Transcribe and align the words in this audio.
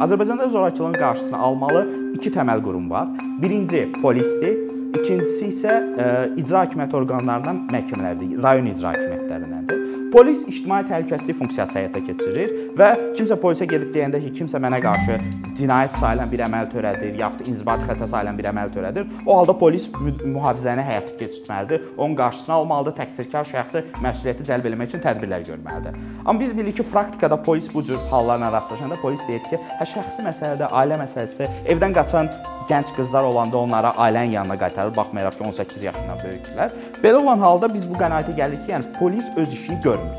Azərbaycanda 0.00 0.48
zorakılığın 0.48 0.92
qarşısını 0.92 1.38
almalı 1.38 1.80
iki 2.14 2.30
təməl 2.30 2.62
qurum 2.62 2.90
var. 2.90 3.08
Birinci 3.42 3.80
polisdir, 4.02 4.54
ikincisi 4.94 5.48
isə 5.50 5.72
ə, 5.74 6.06
icra 6.38 6.62
hakimiyyəti 6.62 6.94
orqanlarından 7.00 7.64
məhkəmələrdir, 7.74 8.36
rayon 8.44 8.70
icra 8.70 8.92
hakimiyyətlərindəndir. 8.94 9.87
Polis 10.12 10.38
ictimai 10.48 10.84
təhlükəsizlik 10.88 11.36
funksiyası 11.36 11.76
həyata 11.76 12.00
keçirir 12.00 12.52
və 12.78 12.86
kimsə 13.18 13.36
polisə 13.42 13.66
gedib 13.68 13.90
deyəndə 13.92 14.20
ki, 14.22 14.30
kimsə 14.38 14.60
mənə 14.62 14.78
qarşı 14.80 15.18
cinayət 15.58 15.98
sayılan 15.98 16.30
bir 16.32 16.42
əməl 16.46 16.68
törədir, 16.72 17.12
yaxud 17.20 17.50
inzibati 17.50 17.84
xəta 17.90 18.08
sayılan 18.08 18.38
bir 18.38 18.48
əməl 18.48 18.72
törədir, 18.72 19.04
o 19.26 19.36
halda 19.36 19.52
polis 19.60 19.88
mühafizəni 19.98 20.84
həyata 20.86 21.16
keçirməlidir. 21.20 21.90
Onun 21.98 22.16
qarşısını 22.22 22.54
almalıdır, 22.56 22.96
təqsirkar 23.02 23.50
şəxsi 23.52 23.84
məsuliyyəti 24.04 24.48
cəlb 24.48 24.70
etmək 24.70 24.94
üçün 24.94 25.04
tədbirlər 25.04 25.44
görməlidir. 25.50 25.98
Amma 26.24 26.40
biz 26.40 26.54
bilirik 26.56 26.80
ki, 26.80 26.88
praktikada 26.92 27.42
polis 27.42 27.68
bu 27.74 27.84
cür 27.90 28.00
hallarla 28.12 28.52
rastlaşanda 28.56 28.96
polis 29.02 29.20
deyir 29.28 29.44
ki, 29.50 29.60
hə 29.82 29.90
şəxsi 29.92 30.24
məsələdə, 30.24 30.72
ailə 30.72 31.02
məsələsidir. 31.04 31.52
Evdən 31.74 32.00
qaçan 32.00 32.32
gənc 32.68 32.92
qızlar 32.96 33.24
olanda 33.24 33.56
onları 33.56 33.86
ailənin 33.86 34.30
yanına 34.30 34.58
qaytarır, 34.58 34.96
baxmayaraq 34.96 35.38
ki, 35.38 35.44
18 35.48 35.84
yaşından 35.84 36.18
böyükdülər. 36.24 36.74
Belə 37.02 37.16
olan 37.22 37.40
halda 37.40 37.70
biz 37.74 37.86
bu 37.88 37.96
qənaətə 37.96 38.34
gəldik 38.36 38.66
ki, 38.66 38.72
yəni 38.74 38.92
polis 38.98 39.24
öz 39.36 39.52
işini 39.52 39.80
görmür. 39.80 40.16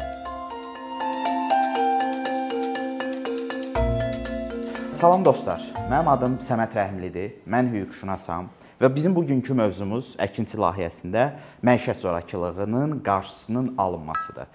Salam 4.99 5.25
dostlar. 5.25 5.61
Mənim 5.91 6.09
adım 6.11 6.39
Səməd 6.43 6.73
Rəhimlidir. 6.75 7.29
Mən 7.47 7.69
hüquqşünasam 7.75 8.49
və 8.81 8.89
bizim 8.95 9.13
bugünkü 9.15 9.53
mövzumuz 9.55 10.15
əkinçi 10.19 10.57
layihəsində 10.59 11.29
məişət 11.63 12.01
zorakılığının 12.01 12.99
qarşısının 13.05 13.73
alınmasıdır. 13.77 14.47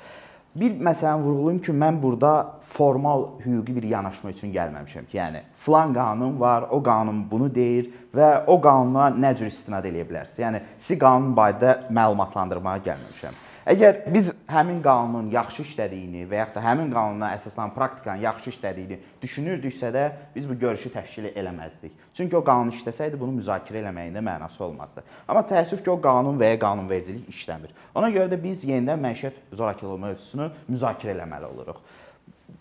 Bir 0.55 0.77
məsələni 0.87 1.23
vurğulayım 1.23 1.61
ki, 1.67 1.73
mən 1.75 1.97
burada 2.03 2.33
formal 2.63 3.25
hüquqi 3.43 3.75
bir 3.77 3.87
yanaşma 3.91 4.31
üçün 4.31 4.53
gəlməmişəm 4.55 5.09
ki, 5.09 5.17
yəni 5.19 5.41
filan 5.65 5.95
qanun 5.95 6.37
var, 6.41 6.69
o 6.71 6.79
qanun 6.83 7.25
bunu 7.31 7.49
deyir 7.55 7.89
və 8.15 8.29
o 8.47 8.61
qanuna 8.63 9.09
nə 9.11 9.33
cür 9.35 9.51
istinad 9.51 9.89
edə 9.91 10.05
bilərsiniz. 10.07 10.45
Yəni 10.45 10.63
sizi 10.79 10.99
qanun 11.01 11.35
barədə 11.35 11.75
məlumatlandırmağa 11.91 12.77
gəlməmişəm. 12.87 13.44
Əgər 13.65 14.03
biz 14.13 14.27
həmin 14.45 14.83
qanunun 14.85 15.31
yaxşı 15.33 15.63
işlədiyini 15.65 16.27
və 16.29 16.37
yaxud 16.43 16.59
da 16.59 16.63
həmin 16.67 16.91
qanuna 16.93 17.31
əsaslanan 17.33 17.73
praktikanın 17.73 18.21
yaxşı 18.21 18.51
işlədiyini 18.53 18.99
düşünürdüksə 19.23 19.89
də 19.95 20.03
biz 20.35 20.49
bu 20.51 20.59
görüşü 20.61 20.93
təşkil 20.93 21.31
eləməzdik. 21.31 21.95
Çünki 22.13 22.37
o 22.37 22.43
qanun 22.45 22.75
işləsəydi 22.77 23.17
bunu 23.21 23.39
müzakirə 23.39 23.81
eləməyin 23.81 24.19
də 24.19 24.21
mənası 24.27 24.61
olmazdı. 24.69 25.05
Amma 25.27 25.47
təəssüf 25.49 25.81
ki, 25.81 25.91
o 25.91 25.97
qanun 25.97 26.37
və 26.41 26.53
ya 26.53 26.61
qanunvericilik 26.61 27.31
işləmir. 27.33 27.73
Ona 27.97 28.13
görə 28.13 28.29
də 28.35 28.43
biz 28.43 28.67
yenidən 28.69 29.01
məişət 29.01 29.41
zorakılığı 29.57 30.01
mövzusunu 30.09 30.51
müzakirə 30.69 31.17
eləməli 31.17 31.49
oluruq. 31.49 31.81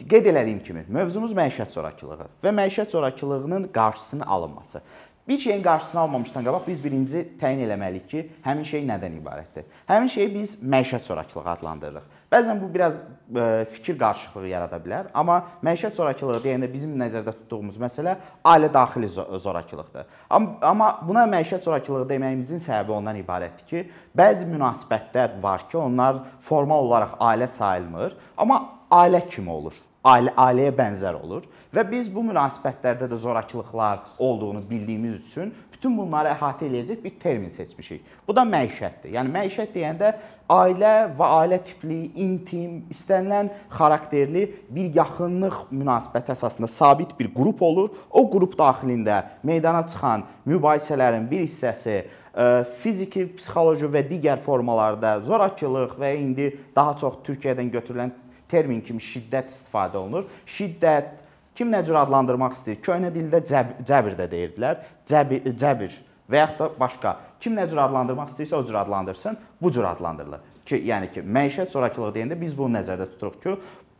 Qeyd 0.08 0.31
elədiyim 0.31 0.64
kimi, 0.64 0.86
mövzumuz 0.88 1.36
məişət 1.36 1.76
zorakılığı 1.76 2.30
və 2.44 2.56
məişət 2.64 2.96
zorakılığının 2.96 3.68
qarşısının 3.76 4.24
alınması. 4.24 4.81
Bir 5.28 5.38
şeyin 5.38 5.64
qarşısını 5.64 6.02
almamışdan 6.02 6.44
qabaq 6.44 6.66
biz 6.68 6.84
birinci 6.84 7.22
təyin 7.40 7.62
eləməliyik 7.64 8.08
ki, 8.12 8.22
həmin 8.44 8.66
şey 8.68 8.82
nədən 8.84 9.14
ibarətdir? 9.22 9.64
Həmin 9.88 10.10
şeyi 10.12 10.34
biz 10.34 10.58
məişət 10.60 11.08
zorakılığı 11.08 11.50
adlandırırıq. 11.50 12.10
Bəzən 12.34 12.60
bu 12.60 12.68
biraz 12.74 12.98
ə, 12.98 13.62
e, 13.62 13.66
fikir 13.72 13.96
qarışıqlığı 14.02 14.50
yarada 14.52 14.80
bilər, 14.84 15.08
amma 15.14 15.38
məişət 15.64 15.96
zorakılığı 15.96 16.42
deyəndə 16.44 16.68
bizim 16.74 16.98
nəzərdə 17.00 17.32
tutduğumuz 17.38 17.78
məsələ 17.80 18.18
ailə 18.44 18.74
daxili 18.74 19.08
zorakılıqdır. 19.48 20.12
Amma, 20.30 20.58
amma 20.62 20.90
buna 21.08 21.24
məişət 21.38 21.64
zorakılığı 21.70 22.10
deməyimizin 22.10 22.60
səbəbi 22.68 22.98
ondan 22.98 23.22
ibarətdir 23.24 23.70
ki, 23.72 23.86
bəzi 24.18 24.50
münasibətlər 24.52 25.40
var 25.44 25.64
ki, 25.70 25.78
onlar 25.78 26.26
formal 26.42 26.84
olaraq 26.90 27.16
ailə 27.32 27.48
sayılmır, 27.48 28.20
amma 28.38 28.60
ailə 28.92 29.24
kimi 29.30 29.50
olur 29.50 29.80
ailə 30.04 30.34
ailəyə 30.36 30.73
bənzər 30.76 31.18
olur 31.20 31.46
və 31.73 31.84
biz 31.90 32.09
bu 32.12 32.23
münasibətlərdə 32.28 33.08
də 33.12 33.18
zorakılıqlar 33.23 34.02
olduğunu 34.20 34.64
bildiyimiz 34.70 35.22
üçün 35.22 35.54
bütün 35.72 35.98
bunları 35.98 36.31
əhatə 36.31 36.64
eləyəcək 36.68 37.00
bir 37.03 37.16
termin 37.19 37.50
seçmişik. 37.52 38.03
Bu 38.28 38.36
da 38.36 38.46
məişətdir. 38.47 39.12
Yəni 39.18 39.31
məişət 39.34 39.74
deyəndə 39.75 40.14
ailə 40.52 40.94
və 41.18 41.30
ailə 41.41 41.59
tipli, 41.68 41.97
intim, 42.24 42.86
istənilən 42.94 43.50
xarakterli 43.74 44.46
bir 44.69 44.96
yaxınlıq 44.96 45.58
münasibəti 45.75 46.31
əsasında 46.38 46.72
sabit 46.72 47.12
bir 47.20 47.34
qrup 47.35 47.62
olur. 47.62 47.91
O 48.12 48.24
qrup 48.31 48.56
daxilində 48.59 49.24
meydana 49.44 49.84
çıxan 49.88 50.24
mübahisələrin 50.47 51.28
bir 51.31 51.44
hissəsi 51.50 52.03
fiziki, 52.81 53.28
psixoloji 53.38 53.91
və 53.91 54.02
digər 54.08 54.40
formalarda 54.41 55.20
zorakılıq 55.28 56.00
və 56.00 56.16
indi 56.18 56.47
daha 56.75 56.96
çox 56.97 57.20
Türkiyədən 57.28 57.70
götürülən 57.75 58.16
termin 58.53 58.81
kimi 58.86 59.02
şiddət 59.02 59.52
istifadə 59.52 60.00
olunur. 60.00 60.30
Şiddət 60.46 61.12
kim 61.58 61.74
nə 61.74 61.84
cür 61.86 62.00
adlandırmaq 62.06 62.56
istəyir? 62.58 62.81
Köhnə 62.86 63.12
dildə 63.14 63.44
cəb 63.50 63.78
cəbir 63.90 64.18
də 64.19 64.30
deyirdilər. 64.31 64.81
Cəbir, 65.09 65.53
cəbir 65.59 66.00
və 66.30 66.44
yaxud 66.44 66.62
da 66.62 66.69
başqa. 66.80 67.16
Kim 67.44 67.58
nə 67.58 67.68
cür 67.69 67.81
adlandırmaq 67.84 68.34
istəyirsə 68.34 68.56
o 68.56 68.66
cür 68.66 68.80
adlandırsın, 68.84 69.38
bu 69.62 69.72
cür 69.72 69.84
adlandırılır. 69.90 70.52
Ki, 70.66 70.80
yəni 70.88 71.09
ki, 71.12 71.25
məişət 71.28 71.74
zorakılığı 71.75 72.14
deyəndə 72.16 72.40
biz 72.40 72.53
bunu 72.58 72.78
nəzərdə 72.78 73.09
tuturuq 73.16 73.41
ki, 73.44 73.56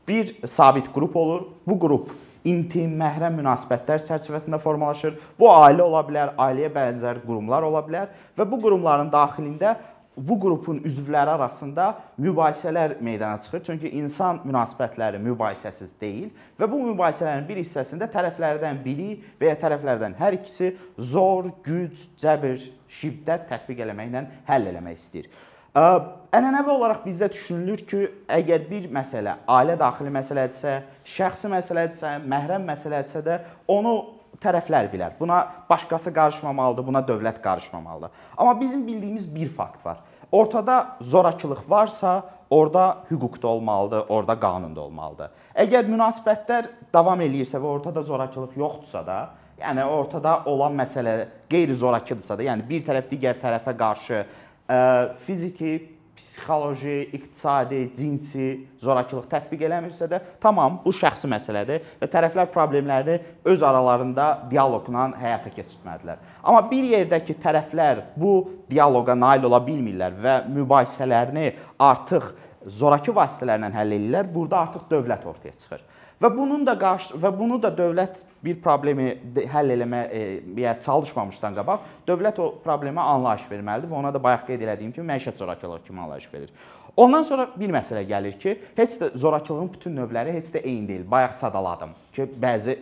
bir 0.08 0.36
sabit 0.48 0.88
qrup 0.94 1.16
olur. 1.16 1.50
Bu 1.68 1.80
qrup 1.80 2.14
intim, 2.48 2.96
məhrəm 3.00 3.38
münasibətlər 3.40 4.04
çərçivəsində 4.08 4.60
formalaşır. 4.64 5.16
Bu 5.40 5.50
ailə 5.52 5.84
ola 5.84 6.04
bilər, 6.08 6.34
ailəyə 6.40 6.72
bənzər 6.76 7.22
qurumlar 7.26 7.68
ola 7.68 7.84
bilər 7.86 8.12
və 8.38 8.48
bu 8.50 8.60
qurumların 8.64 9.12
daxilində 9.12 9.76
bu 10.18 10.40
qrupun 10.40 10.82
üzvləri 10.86 11.30
arasında 11.30 11.88
mübahisələr 12.20 13.00
meydana 13.02 13.42
çıxır. 13.42 13.64
Çünki 13.64 13.90
insan 13.90 14.42
münasibətləri 14.46 15.22
mübahisəsiz 15.24 15.96
deyil 16.02 16.30
və 16.60 16.70
bu 16.72 16.82
mübahisələrin 16.92 17.48
bir 17.48 17.62
hissəsində 17.62 18.10
tərəflərdən 18.14 18.84
biri 18.86 19.18
və 19.42 19.54
ya 19.54 19.58
tərəflərdən 19.62 20.18
hər 20.20 20.38
ikisi 20.40 20.76
zor, 20.98 21.50
güc, 21.66 22.06
cəbr, 22.22 22.62
şiddət 23.00 23.50
tətbiq 23.50 23.84
eləməklə 23.88 24.28
həll 24.50 24.70
eləmək 24.74 25.02
istəyir. 25.02 25.30
Ənənəvi 25.74 26.70
olaraq 26.70 27.02
bizdə 27.08 27.32
düşünülür 27.34 27.82
ki, 27.90 28.02
əgər 28.30 28.68
bir 28.70 28.84
məsələ 28.94 29.40
ailə 29.50 29.74
daxili 29.82 30.12
məsələdirsə, 30.14 30.74
şəxsi 31.16 31.50
məsələdirsə, 31.50 32.20
məhrəm 32.30 32.68
məsələdirsə 32.70 33.24
də 33.26 33.40
onu 33.74 33.96
tərəflər 34.42 34.90
bilər. 34.92 35.14
Buna 35.20 35.44
başqası 35.70 36.14
qarışmamalıdır, 36.14 36.88
buna 36.88 37.02
dövlət 37.08 37.42
qarışmamalıdır. 37.42 38.10
Amma 38.38 38.60
bizim 38.62 38.88
bildiyimiz 38.88 39.36
bir 39.36 39.50
fakt 39.50 39.86
var. 39.86 39.98
Ortada 40.32 40.98
zorakılıq 41.02 41.70
varsa, 41.70 42.24
orada 42.50 42.98
hüquq 43.12 43.42
da 43.42 43.48
olmalıdır, 43.48 44.06
orada 44.10 44.40
qanun 44.40 44.76
da 44.76 44.82
olmalıdır. 44.82 45.30
Əgər 45.56 45.90
münasibətlər 45.90 46.68
davam 46.94 47.22
eləyirsə 47.22 47.62
və 47.62 47.70
ortada 47.70 48.02
zorakılıq 48.02 48.58
yoxdursa 48.58 49.06
da, 49.06 49.20
yəni 49.62 49.86
ortada 49.86 50.40
olan 50.46 50.74
məsələ 50.78 51.28
qeyri-zorakıdırsa 51.50 52.38
da, 52.38 52.48
yəni 52.50 52.66
bir 52.70 52.82
tərəf 52.88 53.10
digər 53.12 53.38
tərəfə 53.42 53.78
qarşı 53.78 54.24
ə, 54.24 54.80
fiziki, 55.28 55.76
psixoloji, 56.16 57.10
iqtisadi, 57.18 57.80
cinsi 57.98 58.48
zorakılıq 58.84 59.26
tətbiq 59.32 59.64
eləmirsə 59.66 60.08
də, 60.12 60.20
tamam, 60.42 60.78
bu 60.84 60.94
şəxsi 60.94 61.30
məsələdir 61.32 61.88
və 62.02 62.10
tərəflər 62.14 62.52
problemlərini 62.54 63.16
öz 63.50 63.64
aralarında 63.66 64.28
dialoqla 64.52 65.08
həyata 65.20 65.54
keçirtməlidirlər. 65.56 66.22
Amma 66.44 66.62
bir 66.70 66.86
yerdə 66.92 67.20
ki, 67.26 67.38
tərəflər 67.42 68.04
bu 68.20 68.36
dialoqa 68.70 69.16
nail 69.18 69.48
ola 69.50 69.62
bilmirlər 69.66 70.20
və 70.22 70.36
mübahisələrini 70.54 71.48
artıq 71.82 72.30
zoraki 72.68 73.16
vasitələrlə 73.16 73.72
həll 73.74 73.98
edirlər, 73.98 74.30
burada 74.34 74.62
artıq 74.68 74.86
dövlət 74.92 75.26
ortaya 75.28 75.58
çıxır. 75.58 75.82
Və 76.22 76.30
bunun 76.36 76.62
da 76.66 76.78
qarşı 76.80 77.18
və 77.20 77.34
bunu 77.36 77.58
da 77.62 77.74
dövlət 77.74 78.22
bir 78.44 78.60
problemi 78.62 79.14
həll 79.52 79.74
eləməyə 79.76 80.74
e, 80.76 80.80
çalışmamışdan 80.84 81.56
qabaq 81.60 81.86
dövlət 82.08 82.42
o 82.44 82.50
problemə 82.66 83.06
anlayış 83.16 83.46
verməlidir 83.52 83.92
və 83.92 84.00
ona 84.00 84.12
da 84.14 84.22
bayaq 84.24 84.48
qeyd 84.50 84.66
elədiyim 84.66 84.92
kimi 84.96 85.08
məişət 85.12 85.40
zorakılığı 85.40 85.84
kimi 85.88 86.02
anlayış 86.02 86.28
verir. 86.34 86.52
Ondan 86.98 87.24
sonra 87.24 87.48
bir 87.56 87.72
məsələ 87.74 88.04
gəlir 88.06 88.38
ki, 88.38 88.60
heç 88.76 89.00
də 89.02 89.10
zorakılığın 89.18 89.72
bütün 89.74 89.96
növləri 89.98 90.36
heç 90.36 90.52
də 90.54 90.62
eyni 90.62 90.88
deyil. 90.88 91.08
Bayaq 91.12 91.40
sadaladım 91.40 91.96
ki, 92.14 92.28
bəzi 92.42 92.78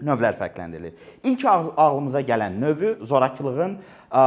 növlər 0.00 0.38
fərqləndirilir. 0.40 0.96
İlk 1.24 1.44
ağlımıza 1.76 2.20
gələn 2.20 2.56
növü 2.60 2.96
zorakılığın 3.04 3.76
ə, 4.10 4.22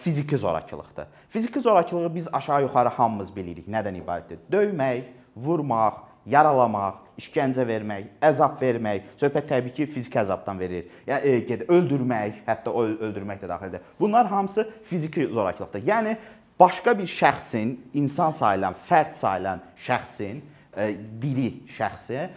fiziki 0.00 0.38
zorakılıqdır. 0.38 1.06
Fiziki 1.28 1.60
zorakılığı 1.60 2.14
biz 2.14 2.28
aşağı-yuxarı 2.32 2.88
hamımız 2.88 3.36
bilirik. 3.36 3.68
Nədən 3.68 4.00
ibarətdir? 4.00 4.40
Döymək, 4.52 5.12
vurmaq, 5.36 6.04
yaralamaq, 6.30 7.04
işgəncə 7.18 7.64
vermək, 7.66 8.08
əzab 8.22 8.60
vermək, 8.62 9.12
söhbət 9.20 9.48
təbii 9.50 9.74
ki, 9.74 9.86
fiziki 9.90 10.20
əzabdan 10.22 10.58
verir. 10.60 10.88
Yəni 11.08 11.34
e, 11.42 11.60
öldürmək, 11.66 12.42
hətta 12.46 12.72
o 12.72 12.84
öldürmək 12.86 13.42
də 13.42 13.50
daxildir. 13.50 13.86
Bunlar 14.00 14.26
hamısı 14.30 14.68
fiziki 14.90 15.26
zorakılıqdır. 15.26 15.86
Yəni 15.88 16.16
başqa 16.60 16.94
bir 16.98 17.10
şəxsin, 17.10 17.76
insan 17.94 18.30
sayılan, 18.30 18.76
fərd 18.88 19.14
sayılan 19.18 19.62
şəxsin, 19.86 20.42
e, 20.76 20.90
diri 21.22 21.50
şəxsi 21.78 22.18
e, 22.18 22.28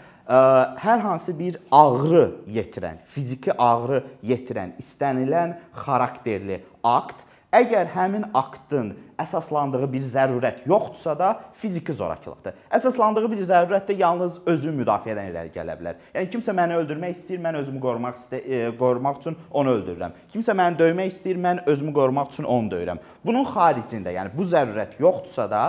hər 0.86 1.04
hansı 1.06 1.38
bir 1.38 1.60
ağrı 1.72 2.26
yetirən, 2.50 3.04
fiziki 3.06 3.54
ağrı 3.54 4.04
yetirən, 4.24 4.78
istənilən 4.82 5.58
xarakterli 5.86 6.64
akt 6.84 7.28
Əgər 7.52 7.90
həmin 7.92 8.30
aktın 8.32 8.94
əsaslandığı 9.20 9.88
bir 9.92 10.06
zərurət 10.08 10.62
yoxdursa 10.72 11.18
da 11.20 11.32
fiziki 11.60 11.94
zorakılıqdır. 11.94 12.56
Əsaslandığı 12.78 13.26
bir 13.34 13.42
zərurət 13.50 13.90
də 13.90 13.98
yalnız 14.00 14.38
özü 14.54 14.72
müdafiədən 14.78 15.28
irəli 15.34 15.52
gələ 15.52 15.76
bilər. 15.82 16.00
Yəni 16.16 16.32
kimsə 16.32 16.56
məni 16.56 16.78
öldürmək 16.80 17.18
istəyir, 17.18 17.42
mən 17.44 17.60
özümü 17.60 17.84
qorumaq 17.84 18.22
istə 18.24 18.40
e, 18.40 18.62
qorumaq 18.80 19.20
üçün 19.20 19.36
onu 19.52 19.76
öldürürəm. 19.76 20.16
Kimsə 20.32 20.56
məni 20.56 20.80
döymək 20.80 21.12
istəyir, 21.12 21.44
mən 21.44 21.60
özümü 21.68 21.94
qorumaq 22.00 22.32
üçün 22.32 22.48
onu 22.56 22.72
döyürəm. 22.72 23.04
Bunun 23.26 23.44
xaricində, 23.52 24.16
yəni 24.16 24.32
bu 24.38 24.48
zərurət 24.48 24.96
yoxdursa 25.04 25.50
da 25.52 25.66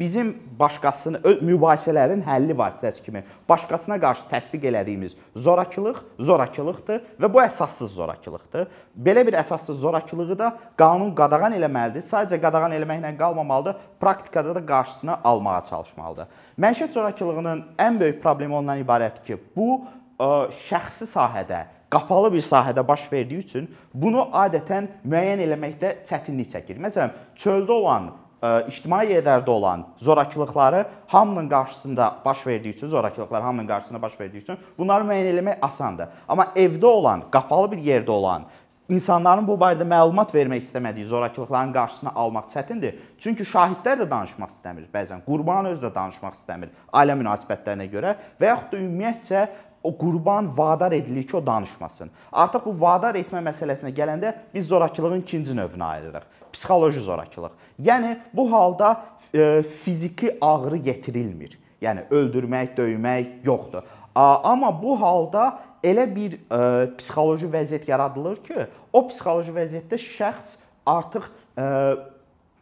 bizim 0.00 0.32
başqasını 0.58 1.20
mübahisələrin 1.40 2.22
həlli 2.26 2.56
vasitəsi 2.56 3.02
kimi 3.02 3.22
başqasına 3.48 3.98
qarşı 4.00 4.28
tətbiq 4.30 4.66
elədiyimiz 4.70 5.16
zorakılıq 5.34 6.00
zorakılıqdır 6.18 7.02
və 7.22 7.32
bu 7.32 7.42
əsassız 7.42 7.94
zorakılıqdır. 7.98 8.66
Belə 9.08 9.26
bir 9.26 9.38
əsassız 9.42 9.80
zorakılığı 9.80 10.38
da 10.38 10.50
qanun 10.78 11.14
qadağan 11.16 11.56
eləməlidir. 11.58 12.04
Sadəcə 12.04 12.40
qadağan 12.42 12.74
eləməklə 12.76 13.16
qalmamalıdır, 13.18 13.76
praktikada 14.00 14.54
da 14.54 14.66
qarşısını 14.66 15.22
almağa 15.24 15.62
çalışmalıdır. 15.70 16.26
Məişət 16.58 16.92
zorakılığının 16.92 17.64
ən 17.78 18.00
böyük 18.00 18.22
problemi 18.22 18.54
ondan 18.54 18.82
ibarətdir 18.84 19.24
ki, 19.26 19.40
bu 19.56 19.70
ə, 20.18 20.50
şəxsi 20.68 21.08
sahədə 21.10 21.64
qapalı 21.90 22.32
bir 22.32 22.42
sahədə 22.42 22.88
baş 22.88 23.06
verdiyi 23.12 23.40
üçün 23.40 23.68
bunu 23.94 24.26
adətən 24.34 24.88
müəyyən 25.06 25.42
eləməkdə 25.46 25.92
çətinlik 26.08 26.50
çəkir. 26.52 26.80
Məsələn, 26.82 27.14
çöldə 27.38 27.72
olan 27.72 28.10
ictimai 28.42 29.06
yerlərdə 29.10 29.50
olan 29.50 29.86
zorakılıqları 29.96 30.84
hamının 31.06 31.48
qarşısında 31.48 32.12
baş 32.24 32.46
verdiyi 32.46 32.74
üçün, 32.74 32.88
zorakılıqlar 32.88 33.42
hamının 33.42 33.66
qarşısında 33.66 34.02
baş 34.02 34.20
verdiyi 34.20 34.42
üçün 34.42 34.58
bunları 34.78 35.04
müəyyən 35.04 35.40
etmək 35.40 35.58
asandır. 35.62 36.08
Amma 36.28 36.48
evdə 36.56 36.86
olan, 36.86 37.24
qapalı 37.30 37.72
bir 37.72 37.78
yerdə 37.78 38.10
olan 38.10 38.44
insanların 38.88 39.46
bu 39.46 39.56
barədə 39.58 39.86
məlumat 39.88 40.34
vermək 40.34 40.62
istəmədiyi 40.62 41.06
zorakılıqların 41.10 41.72
qarşısını 41.74 42.12
almaq 42.14 42.50
çətindir. 42.52 42.98
Çünki 43.18 43.42
şahidlər 43.42 44.02
də 44.02 44.10
danışmaq 44.10 44.52
istəmir 44.52 44.86
bəzən. 44.92 45.24
Qurban 45.26 45.72
özü 45.72 45.88
də 45.88 45.94
danışmaq 45.94 46.36
istəmir 46.38 46.70
ailə 46.92 47.16
münasibətlərinə 47.18 47.88
görə 47.90 48.14
və 48.40 48.52
yaxud 48.52 48.76
da 48.76 48.82
ümumiyyətcə 48.82 49.46
o 49.86 49.98
qurban 49.98 50.58
vadar 50.58 50.92
edilir 50.92 51.26
ki, 51.26 51.36
o 51.36 51.46
danışmasın. 51.46 52.10
Artıq 52.32 52.64
bu 52.66 52.74
vadar 52.80 53.14
etmə 53.14 53.42
məsələsinə 53.46 53.92
gələndə 53.94 54.32
biz 54.54 54.66
zorakılığın 54.68 55.22
ikinci 55.22 55.54
növünə 55.54 55.84
ayırırıq. 55.84 56.24
Psixoloji 56.52 57.00
zorakılıq. 57.00 57.54
Yəni 57.82 58.16
bu 58.34 58.52
halda 58.52 59.04
e, 59.34 59.62
fiziki 59.62 60.38
ağrı 60.40 60.76
yetirilmir. 60.76 61.58
Yəni 61.82 62.08
öldürmək, 62.10 62.74
döymək 62.76 63.46
yoxdur. 63.46 63.82
Amma 64.14 64.70
bu 64.82 65.00
halda 65.00 65.58
elə 65.84 66.06
bir 66.14 66.34
e, 66.34 66.60
psixoloji 66.98 67.48
vəziyyət 67.52 67.90
yaradılır 67.90 68.42
ki, 68.44 68.66
o 68.92 69.06
psixoloji 69.08 69.52
vəziyyətdə 69.54 69.98
şəxs 70.00 70.56
artıq 70.86 71.28
e, 71.58 71.66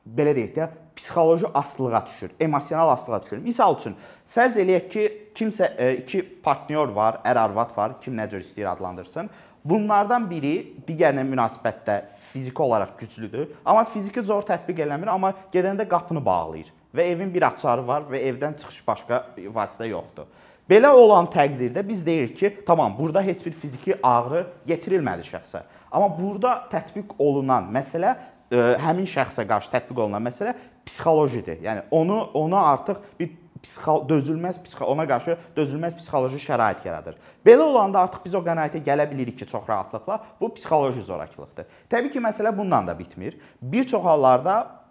belə 0.05 0.35
deyək 0.37 0.57
də, 0.59 0.69
psixoloji 0.97 1.47
asılılığa 1.55 2.07
düşür, 2.07 2.31
emosional 2.41 2.89
asılılığa 2.89 3.23
düşür. 3.23 3.39
Məsəl 3.47 3.77
üçün, 3.79 3.97
fərz 4.35 4.59
eləyək 4.61 4.87
ki, 4.91 5.05
kimsə 5.35 5.71
e, 5.79 5.91
iki 6.03 6.23
partnyor 6.45 6.93
var, 6.95 7.21
ər-arvad 7.27 7.75
var, 7.77 7.99
kim 8.03 8.17
nə 8.19 8.27
cür 8.31 8.43
istəyir 8.43 8.71
adlandırsın. 8.73 9.31
Bunlardan 9.65 10.27
biri 10.29 10.55
digərinə 10.85 11.25
münasibətdə 11.25 12.01
fiziki 12.33 12.63
olaraq 12.63 12.99
güclüdür, 13.01 13.53
amma 13.65 13.87
fiziki 13.89 14.23
zor 14.23 14.45
tətbiq 14.45 14.83
eləmir, 14.85 15.09
amma 15.09 15.33
gedəndə 15.55 15.87
qapını 15.89 16.21
bağlayır 16.25 16.73
və 16.95 17.07
evin 17.15 17.31
bir 17.35 17.47
açarı 17.49 17.87
var 17.87 18.05
və 18.11 18.21
evdən 18.29 18.59
çıxış 18.61 18.83
başqa 18.87 19.23
vasitə 19.55 19.89
yoxdur. 19.89 20.29
Belə 20.69 20.91
olan 20.97 21.27
təqdirdə 21.33 21.83
biz 21.89 22.05
deyirik 22.07 22.37
ki, 22.39 22.51
tamam, 22.67 22.95
burada 22.99 23.23
heç 23.23 23.43
bir 23.47 23.53
fiziki 23.53 23.97
ağrı 24.03 24.47
yetirilmədi 24.69 25.27
şəxsə. 25.29 25.65
Amma 25.93 26.09
burada 26.19 26.55
tətbiq 26.73 27.17
olunan 27.19 27.67
məsələ 27.73 28.15
ə, 28.15 28.63
həmin 28.81 29.09
şəxsə 29.09 29.45
qarşı 29.49 29.73
tətbiq 29.75 30.01
olunan 30.07 30.25
məsələ 30.25 30.55
psixolojidir. 30.87 31.61
Yəni 31.65 31.85
onu 31.91 32.21
ona 32.41 32.63
artıq 32.73 33.03
bir 33.21 33.33
psixo 33.65 33.97
dözülməz 34.09 34.61
psixo 34.65 34.87
ona 34.93 35.07
qarşı 35.09 35.37
dözülməz 35.57 35.97
psixoloji 35.99 36.41
şərait 36.45 36.85
yaradır. 36.87 37.17
Belə 37.47 37.65
olanda 37.65 38.05
artıq 38.05 38.25
biz 38.27 38.37
o 38.37 38.43
qənaətə 38.45 38.83
gələ 38.85 39.09
bilirik 39.11 39.39
ki, 39.41 39.49
çox 39.51 39.67
rahatlıqla 39.69 40.21
bu 40.41 40.53
psixoloji 40.55 41.03
zorakılıqdır. 41.09 41.69
Təbii 41.91 42.13
ki, 42.13 42.23
məsələ 42.25 42.53
bununla 42.57 42.87
da 42.93 42.99
bitmir. 42.99 43.39
Bir 43.63 43.85
çox 43.89 44.05
hallarda 44.05 44.84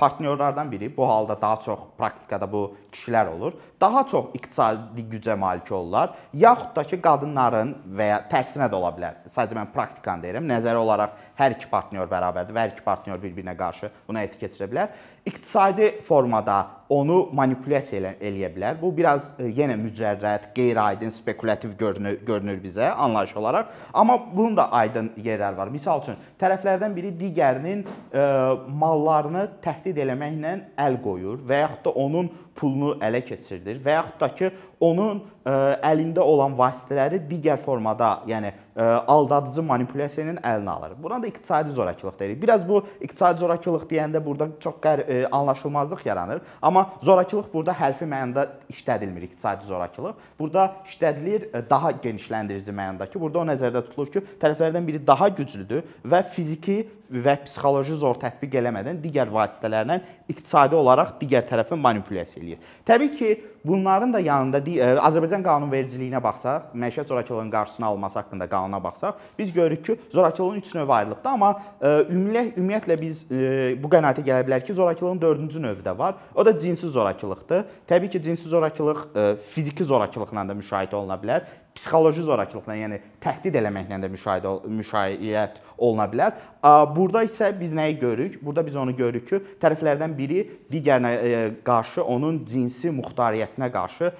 partnyorlardan 0.00 0.72
biri, 0.72 0.96
bu 0.96 1.08
halda 1.08 1.40
daha 1.40 1.56
çox 1.60 1.78
praktikada 1.98 2.52
bu 2.52 2.76
kişilər 2.92 3.28
olur, 3.36 3.52
daha 3.80 4.06
çox 4.06 4.24
iqtisadi 4.34 5.04
gücə 5.10 5.36
malik 5.36 5.72
olurlar, 5.72 6.14
yaxud 6.32 6.76
da 6.76 6.84
ki, 6.84 7.00
qadınların 7.02 7.74
və 7.98 8.06
ya 8.10 8.20
tərsinə 8.30 8.68
də 8.70 8.78
ola 8.78 8.92
bilər. 8.96 9.18
Sadəcə 9.28 9.58
mən 9.58 9.72
praktikanı 9.74 10.24
deyirəm. 10.24 10.46
Nəzəri 10.48 10.80
olaraq 10.80 11.18
hər 11.38 11.56
iki 11.56 11.68
partnyor 11.70 12.08
bərabərdir 12.10 12.54
və 12.54 12.64
hər 12.64 12.72
iki 12.72 12.84
partnyor 12.86 13.20
bir-birinə 13.22 13.56
qarşı 13.58 13.90
buna 14.08 14.22
həyata 14.22 14.40
keçirə 14.40 14.70
bilər. 14.70 14.94
İqtisadi 15.24 15.90
formada 16.04 16.56
onu 16.92 17.30
manipulyasiya 17.32 18.00
elə, 18.00 18.10
eləyə 18.20 18.50
bilər. 18.54 18.80
Bu 18.80 18.90
biraz 18.96 19.30
e, 19.40 19.48
yenə 19.56 19.76
mücərrəd, 19.80 20.50
qeyri-aydın, 20.56 21.10
spekulativ 21.16 21.72
görünür, 21.80 22.18
görünür 22.26 22.60
bizə 22.62 22.90
anlayış 22.92 23.36
olaraq. 23.40 23.72
Amma 23.94 24.18
bunun 24.34 24.56
da 24.56 24.68
aydın 24.72 25.10
yerlər 25.16 25.56
var. 25.56 25.72
Məsəl 25.72 26.02
üçün, 26.04 26.20
tərəflərdən 26.44 26.94
biri 26.96 27.12
digərinin 27.18 27.84
e, 27.84 28.24
mallarını 28.82 29.46
təhdid 29.64 29.98
eləməklə 30.04 30.54
əl 30.84 30.98
qoyur 31.04 31.40
və 31.48 31.62
yaxud 31.64 31.86
da 31.86 31.94
onun 32.04 32.30
pulunu 32.58 32.94
ələ 33.04 33.24
keçirdir 33.26 33.80
və 33.84 33.98
yaxud 33.98 34.20
da 34.20 34.30
ki, 34.38 34.52
onun 34.84 35.22
e, 35.24 35.56
əlində 35.90 36.24
olan 36.24 36.56
vasitələri 36.58 37.22
digər 37.30 37.60
formada, 37.62 38.18
yəni 38.30 38.52
e, 38.76 38.82
aldadıcı 38.82 39.62
manipulyasiyanın 39.62 40.36
əlinə 40.36 40.70
alır. 40.70 40.94
Buna 41.02 41.22
da 41.22 41.26
iqtisadi 41.26 41.70
zorakılıq 41.70 42.18
deyirik. 42.18 42.42
Biraz 42.42 42.68
bu 42.68 42.82
iqtisadi 43.00 43.40
zorakılıq 43.40 43.86
deyəndə 43.90 44.24
burada 44.24 44.48
çox 44.60 44.80
qər 44.82 45.04
ə, 45.04 45.06
e, 45.08 45.26
anlaşılmazlıq 45.26 46.06
yaranır, 46.06 46.40
amma 46.62 46.86
zorakılıq 47.02 47.52
burada 47.52 47.72
hərfi 47.72 48.08
mənada 48.08 48.48
işlədilmir 48.70 49.28
iqtisadi 49.28 49.66
zorakılıq. 49.66 50.14
Burada 50.38 50.72
işlədilir 50.90 51.48
daha 51.70 51.90
genişləndirici 51.90 52.74
mənadakı. 52.74 53.20
Burada 53.20 53.38
o 53.38 53.46
nəzərdə 53.52 53.84
tutulur 53.88 54.12
ki, 54.12 54.24
tərəflərdən 54.42 54.86
biri 54.86 55.06
daha 55.06 55.28
güclüdür 55.28 55.84
və 56.04 56.22
fiziki 56.34 56.82
və 57.10 57.36
psixoloji 57.44 57.96
zor 58.00 58.18
tətbiq 58.20 58.56
eləmədən 58.60 59.00
digər 59.02 59.30
vasitələrlə 59.32 60.00
iqtisadi 60.30 60.76
olaraq 60.78 61.16
digər 61.20 61.44
tərəfi 61.48 61.76
manipulyasiya 61.80 62.42
eləyir. 62.42 62.62
Təbii 62.86 63.10
ki, 63.18 63.30
bunların 63.64 64.12
da 64.14 64.20
yanında 64.20 64.60
e, 64.60 64.90
Azərbaycan 65.00 65.44
qanunvericiliyinə 65.44 66.20
baxsaq, 66.24 66.72
məişət 66.76 67.12
zorakılığının 67.12 67.50
qarşısını 67.52 67.86
alması 67.86 68.18
haqqında 68.18 68.48
qanuna 68.48 68.82
baxsaq, 68.84 69.18
biz 69.38 69.52
görürük 69.52 69.84
ki, 69.84 69.98
zorakılığın 70.12 70.62
3 70.62 70.74
növü 70.74 70.92
ayrılıbdır, 70.92 71.30
amma 71.30 71.50
e, 71.80 71.88
ümumiyyətlə 71.88 72.54
ümumiyyətlə 72.60 73.00
biz 73.00 73.24
e, 73.30 73.74
bu 73.82 73.90
qənaətə 73.92 74.24
gələ 74.24 74.46
bilərik 74.48 74.68
ki, 74.68 74.74
zorakılığın 74.74 75.20
4-cü 75.24 75.62
növü 75.62 75.84
də 75.84 75.98
var. 75.98 76.14
O 76.34 76.46
da 76.46 76.58
cinsi 76.58 76.88
zorakılıqdır. 76.88 77.64
Təbii 77.88 78.10
ki, 78.10 78.22
cinsi 78.22 78.48
zorakılıq 78.48 79.04
fiziki 79.50 79.84
zorakılıqla 79.84 80.48
da 80.48 80.56
müşahidə 80.56 80.94
oluna 80.94 81.20
bilər 81.20 81.44
psixoloji 81.74 82.22
zorakılıqla, 82.22 82.74
yəni 82.78 83.00
təhdid 83.22 83.56
eləməklə 83.58 83.98
də 84.04 84.10
müşahidə 84.12 84.52
müşayiət 84.70 85.56
oluna 85.78 86.06
bilər. 86.10 86.36
Burada 86.94 87.24
isə 87.26 87.48
biz 87.58 87.74
nəyi 87.74 87.96
görürük? 87.98 88.38
Burada 88.42 88.62
biz 88.66 88.76
onu 88.78 88.94
görürük 88.96 89.26
ki, 89.28 89.40
tərəflərdən 89.62 90.14
biri 90.14 90.44
digərinə 90.70 91.10
e, 91.14 91.40
qarşı 91.66 92.04
onun 92.04 92.44
cinsi 92.46 92.92
muxtariyyətinə 92.94 93.72
qarşı 93.74 94.12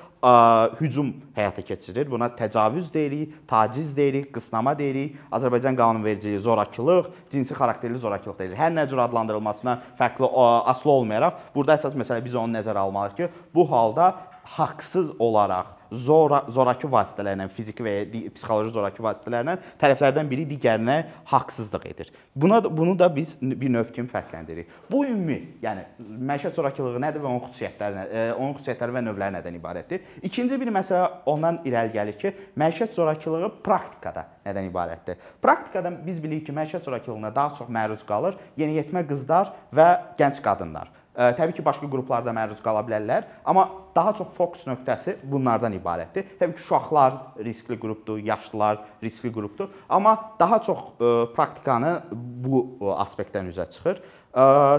hücum 0.80 1.12
həyata 1.36 1.62
keçirir. 1.62 2.08
Buna 2.10 2.30
təcavüz 2.32 2.88
deyirik, 2.94 3.34
taciz 3.48 3.96
deyirik, 3.96 4.30
qısnama 4.34 4.72
deyirik. 4.78 5.18
Azərbaycan 5.32 5.76
qanunvericiliyi 5.76 6.40
zorakılıq, 6.40 7.10
cinsi 7.30 7.54
xarakterli 7.54 7.98
zorakılıq 8.00 8.38
deyilir. 8.38 8.58
Hər 8.58 8.72
nə 8.72 8.88
cür 8.88 9.04
adlandırılmasına 9.04 9.76
fərqli 10.00 10.30
asılı 10.72 10.92
olmayaraq, 10.92 11.38
burada 11.54 11.76
əsas 11.76 11.94
məsələ 11.94 12.24
biz 12.24 12.34
onu 12.34 12.56
nəzərə 12.56 12.86
almalıyıq 12.86 13.16
ki, 13.20 13.30
bu 13.54 13.68
halda 13.70 14.14
haqsız 14.56 15.12
olaraq 15.18 15.83
zora, 15.94 16.42
zoraki 16.50 16.88
vasitələrlə, 16.90 17.46
fiziki 17.54 17.84
və 17.84 17.94
ya 17.94 18.30
psixoloji 18.34 18.72
zoraki 18.74 19.02
vasitələrlə 19.04 19.56
tərəflərdən 19.80 20.28
biri 20.30 20.46
digərinə 20.48 20.96
haqsızlıq 21.30 21.86
edir. 21.90 22.12
Buna 22.34 22.60
bunu 22.64 22.96
da 22.98 23.08
biz 23.14 23.34
bir 23.40 23.72
növ 23.72 23.92
kimi 23.94 24.10
fərqləndiririk. 24.10 24.72
Bu 24.90 25.04
ümumi, 25.06 25.38
yəni 25.62 25.84
məişət 26.30 26.58
zorakılığı 26.58 27.02
nədir 27.06 27.22
və 27.24 27.30
onun 27.30 27.44
xüsusiyyətləri, 27.46 28.06
e, 28.08 28.24
onun 28.38 28.56
xüsusiyyətləri 28.58 28.96
və 28.96 29.04
növləri 29.08 29.36
nədən 29.38 29.60
ibarətdir? 29.60 30.10
İkinci 30.30 30.60
bir 30.60 30.72
məsələ 30.74 31.06
ondan 31.30 31.60
irəli 31.68 31.94
gəlir 31.94 32.18
ki, 32.20 32.34
məişət 32.60 32.96
zorakılığı 32.98 33.52
praktikada 33.64 34.26
nədən 34.46 34.68
ibarətdir? 34.70 35.22
Praktikada 35.42 35.94
biz 36.06 36.22
bilirik 36.22 36.48
ki, 36.48 36.56
məişət 36.56 36.90
zorakılığına 36.90 37.34
daha 37.34 37.56
çox 37.58 37.70
məruz 37.70 38.04
qalır 38.08 38.38
yeniyetmə 38.60 39.06
qızlar 39.08 39.54
və 39.74 39.88
gənc 40.18 40.42
qadınlar. 40.44 40.90
Təbii 41.14 41.54
ki, 41.54 41.62
başqa 41.62 41.86
qruplar 41.86 42.24
da 42.26 42.32
məruz 42.34 42.58
qala 42.64 42.80
bilərlər, 42.82 43.28
amma 43.46 43.68
daha 43.94 44.16
çox 44.18 44.32
fokus 44.34 44.64
nöqtəsi 44.66 45.20
bunlardan 45.30 45.76
ibarətdir. 45.76 46.26
Təbii 46.40 46.56
ki, 46.58 46.64
uşaqlar 46.64 47.38
riskli 47.46 47.78
qrupdur, 47.78 48.18
yaşlılar 48.18 48.80
riskli 49.02 49.30
qrupdur, 49.32 49.70
amma 49.88 50.16
daha 50.40 50.58
çox 50.66 50.96
praktikanı 51.36 52.00
bu 52.10 52.64
aspektdən 52.98 53.52
üzə 53.52 53.68
çıxır. 53.70 54.02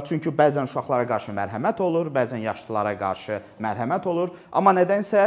Çünki 0.03 0.33
bəzən 0.35 0.67
uşaqlara 0.67 1.07
qarşı 1.07 1.31
mərhəmət 1.31 1.79
olur, 1.79 2.09
bəzən 2.11 2.43
yaşlılara 2.43 2.91
qarşı 2.99 3.39
mərhəmət 3.63 4.03
olur, 4.11 4.33
amma 4.51 4.75
nədənsə 4.75 5.23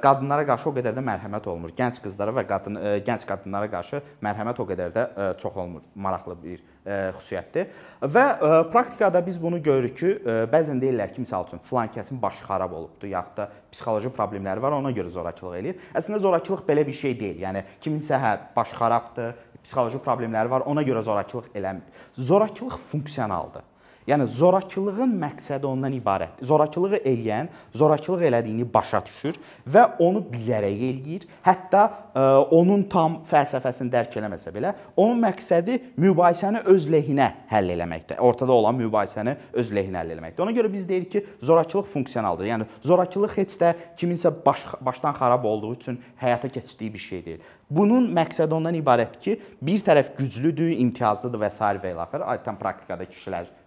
qadınlara 0.00 0.48
qarşı 0.48 0.70
o 0.70 0.74
qədər 0.78 0.96
də 0.96 1.04
mərhəmət 1.04 1.52
olmur. 1.52 1.76
Gənc 1.76 2.00
qızlara 2.00 2.32
və 2.40 2.46
qadın 2.48 2.80
gənc 3.04 3.28
qadınlara 3.28 3.68
qarşı 3.68 4.00
mərhəmət 4.24 4.64
o 4.64 4.68
qədər 4.72 4.96
də 4.96 5.08
çox 5.44 5.60
olmur. 5.60 5.84
Maraqlı 5.92 6.40
bir 6.40 6.64
xüsusiyyətdir. 6.86 7.70
Və 8.00 8.24
ə, 8.32 8.50
praktikada 8.72 9.20
biz 9.26 9.36
bunu 9.40 9.60
görürük 9.62 9.96
ki, 9.98 10.12
ə, 10.16 10.36
bəzən 10.52 10.80
deyirlər 10.82 11.12
ki, 11.14 11.24
məsəl 11.26 11.46
üçün 11.48 11.62
filan 11.68 11.90
kəsin 11.92 12.20
başı 12.22 12.44
xarab 12.46 12.72
olubdu, 12.76 13.10
yaxud 13.12 13.36
da 13.36 13.48
psixoloji 13.72 14.12
problemləri 14.16 14.64
var, 14.64 14.76
ona 14.78 14.92
görə 14.96 15.12
zorakılıq 15.14 15.58
eləyir. 15.60 15.82
Əslində 15.94 16.22
zorakılıq 16.24 16.64
belə 16.68 16.86
bir 16.86 16.96
şey 16.96 17.18
deyil. 17.20 17.42
Yəni 17.44 17.64
kiminsə 17.84 18.20
hə 18.20 18.36
başı 18.56 18.78
xarabdır, 18.80 19.34
psixoloji 19.64 20.00
problemləri 20.04 20.50
var, 20.50 20.64
ona 20.66 20.84
görə 20.86 21.04
zorakılıq 21.04 21.52
eləmir. 21.54 22.06
Zorakılıq 22.16 22.78
funksionaldır. 22.90 23.69
Yəni 24.08 24.24
zorakılığın 24.32 25.10
məqsədi 25.20 25.66
ondan 25.68 25.92
ibarətdir. 25.92 26.46
Zorakılığı 26.48 27.02
eləyən 27.04 27.50
zorakılıq 27.76 28.22
elədiyini 28.30 28.64
başa 28.72 29.02
düşür 29.04 29.36
və 29.68 29.82
onu 30.00 30.22
bilərək 30.32 30.80
eləyir. 30.86 31.26
Hətta 31.44 31.82
ə, 31.84 31.90
e, 32.14 32.22
onun 32.56 32.86
tam 32.88 33.18
fəlsəfəsini 33.28 33.92
dərk 33.92 34.16
eləməsə 34.16 34.54
belə, 34.54 34.72
onun 34.96 35.20
məqsədi 35.26 35.76
mübahisəni 36.00 36.64
öz 36.72 36.88
lehinə 36.94 37.28
həll 37.52 37.74
eləməkdir. 37.76 38.22
Ortada 38.24 38.56
olan 38.56 38.80
mübahisəni 38.80 39.36
öz 39.60 39.74
lehinə 39.76 40.00
həll 40.00 40.16
eləməkdir. 40.16 40.46
Ona 40.46 40.56
görə 40.56 40.72
biz 40.72 40.88
deyirik 40.88 41.12
ki, 41.12 41.24
zorakılıq 41.44 41.92
funksionaldır. 41.92 42.48
Yəni 42.54 42.68
zorakılıq 42.82 43.36
heç 43.36 43.56
də 43.60 43.74
kiminsə 44.00 44.32
baş, 44.46 44.66
başdan 44.80 45.14
xarab 45.20 45.44
olduğu 45.44 45.74
üçün 45.76 46.00
həyata 46.22 46.48
keçirdiyi 46.48 46.94
bir 46.94 47.04
şey 47.04 47.24
deyil. 47.24 47.48
Bunun 47.70 48.08
məqsədi 48.16 48.56
ondan 48.56 48.74
ibarətdir 48.80 49.20
ki, 49.22 49.40
bir 49.62 49.84
tərəf 49.86 50.16
güclüdür, 50.16 50.72
imtiyazlıdır 50.88 51.44
və 51.44 51.50
s. 51.52 51.72
və 51.84 51.94
ilə 51.94 52.06
axır. 52.08 52.24
Adətən 52.32 52.58
praktikada 52.58 53.06
kişilər 53.06 53.59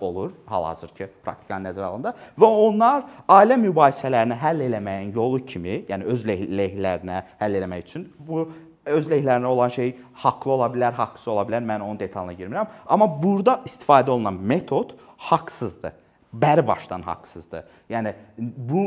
olur 0.00 0.32
hal-hazırki 0.50 1.08
praktikanı 1.24 1.68
nəzərə 1.68 1.86
alanda 1.90 2.14
və 2.38 2.48
onlar 2.66 3.04
ailə 3.28 3.58
mübahisələrini 3.60 4.38
həll 4.40 4.64
eləməyin 4.66 5.14
yolu 5.14 5.44
kimi, 5.46 5.84
yəni 5.88 6.08
öz 6.10 6.26
lehlərinə 6.26 7.22
həll 7.40 7.60
eləmək 7.60 7.86
üçün 7.86 8.08
bu 8.18 8.48
öz 8.90 9.08
lehlərinə 9.10 9.46
olan 9.46 9.72
şey 9.72 9.94
haqlı 10.24 10.52
ola 10.52 10.68
bilər, 10.72 10.94
haqsız 10.96 11.28
ola 11.28 11.44
bilər. 11.48 11.64
Mən 11.66 11.84
onun 11.84 11.98
detalına 12.00 12.36
girmirəm. 12.38 12.70
Amma 12.86 13.08
burada 13.22 13.60
istifadə 13.68 14.10
olunan 14.10 14.34
metod 14.34 14.94
haqsızdır. 15.30 15.92
Bəri 16.30 16.62
başdan 16.66 17.02
haqsızdır. 17.02 17.64
Yəni 17.90 18.14
bu 18.38 18.84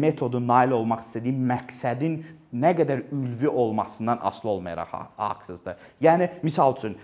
metodun 0.00 0.46
nail 0.48 0.72
olmaq 0.72 1.04
istədiyi 1.04 1.36
məqsədin 1.50 2.22
nə 2.54 2.72
qədər 2.78 3.04
ülvi 3.12 3.48
olmasından 3.48 4.18
asılı 4.22 4.50
olmayaraq 4.50 4.94
haqsızdır. 5.16 5.78
Yəni 6.02 6.30
misal 6.42 6.74
üçün 6.76 6.96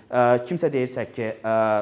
kimsə 0.46 0.70
deyirsə 0.72 1.06
ki, 1.12 1.32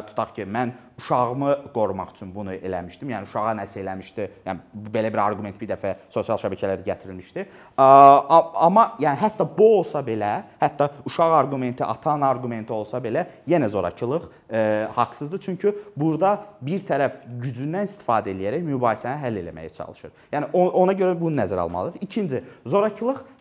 tutaq 0.09 0.35
ki, 0.37 0.49
mən 0.49 0.75
uşağımı 0.99 1.59
qorumaq 1.75 2.11
üçün 2.11 2.35
bunu 2.35 2.55
eləmişdim. 2.55 3.11
Yəni 3.13 3.29
uşağa 3.29 3.55
nəsə 3.61 3.79
eləmişdi. 3.83 4.27
Yəni 4.47 4.83
belə 4.95 5.13
bir 5.13 5.23
arqument 5.23 5.61
bir 5.61 5.71
dəfə 5.71 5.95
sosial 6.11 6.41
şəbəkələrdə 6.43 6.83
gətirilmişdi. 6.87 7.45
Amma 7.79 8.89
yəni 8.99 9.21
hətta 9.21 9.47
bu 9.59 9.69
olsa 9.79 10.03
belə, 10.07 10.33
hətta 10.61 10.91
uşaq 11.07 11.37
arqumenti, 11.43 11.85
ata-ana 11.85 12.33
arqumenti 12.35 12.73
olsa 12.75 12.99
belə, 13.05 13.27
yenə 13.49 13.69
zorakılıq 13.71 14.27
e, 14.51 14.89
haqsızdır. 14.95 15.41
Çünki 15.41 15.75
burada 15.97 16.35
bir 16.63 16.83
tərəf 16.83 17.23
gücündən 17.43 17.87
istifadə 17.87 18.35
edərək 18.35 18.67
mübahisəni 18.67 19.23
həll 19.23 19.43
etməyə 19.45 19.73
çalışır. 19.79 20.15
Yəni 20.33 20.51
ona 20.53 20.99
görə 20.99 21.15
bunu 21.21 21.39
nəzərə 21.45 21.69
almalıyıq. 21.69 22.03
İkinci, 22.03 22.43
zorakılıq 22.67 23.23
e, 23.23 23.38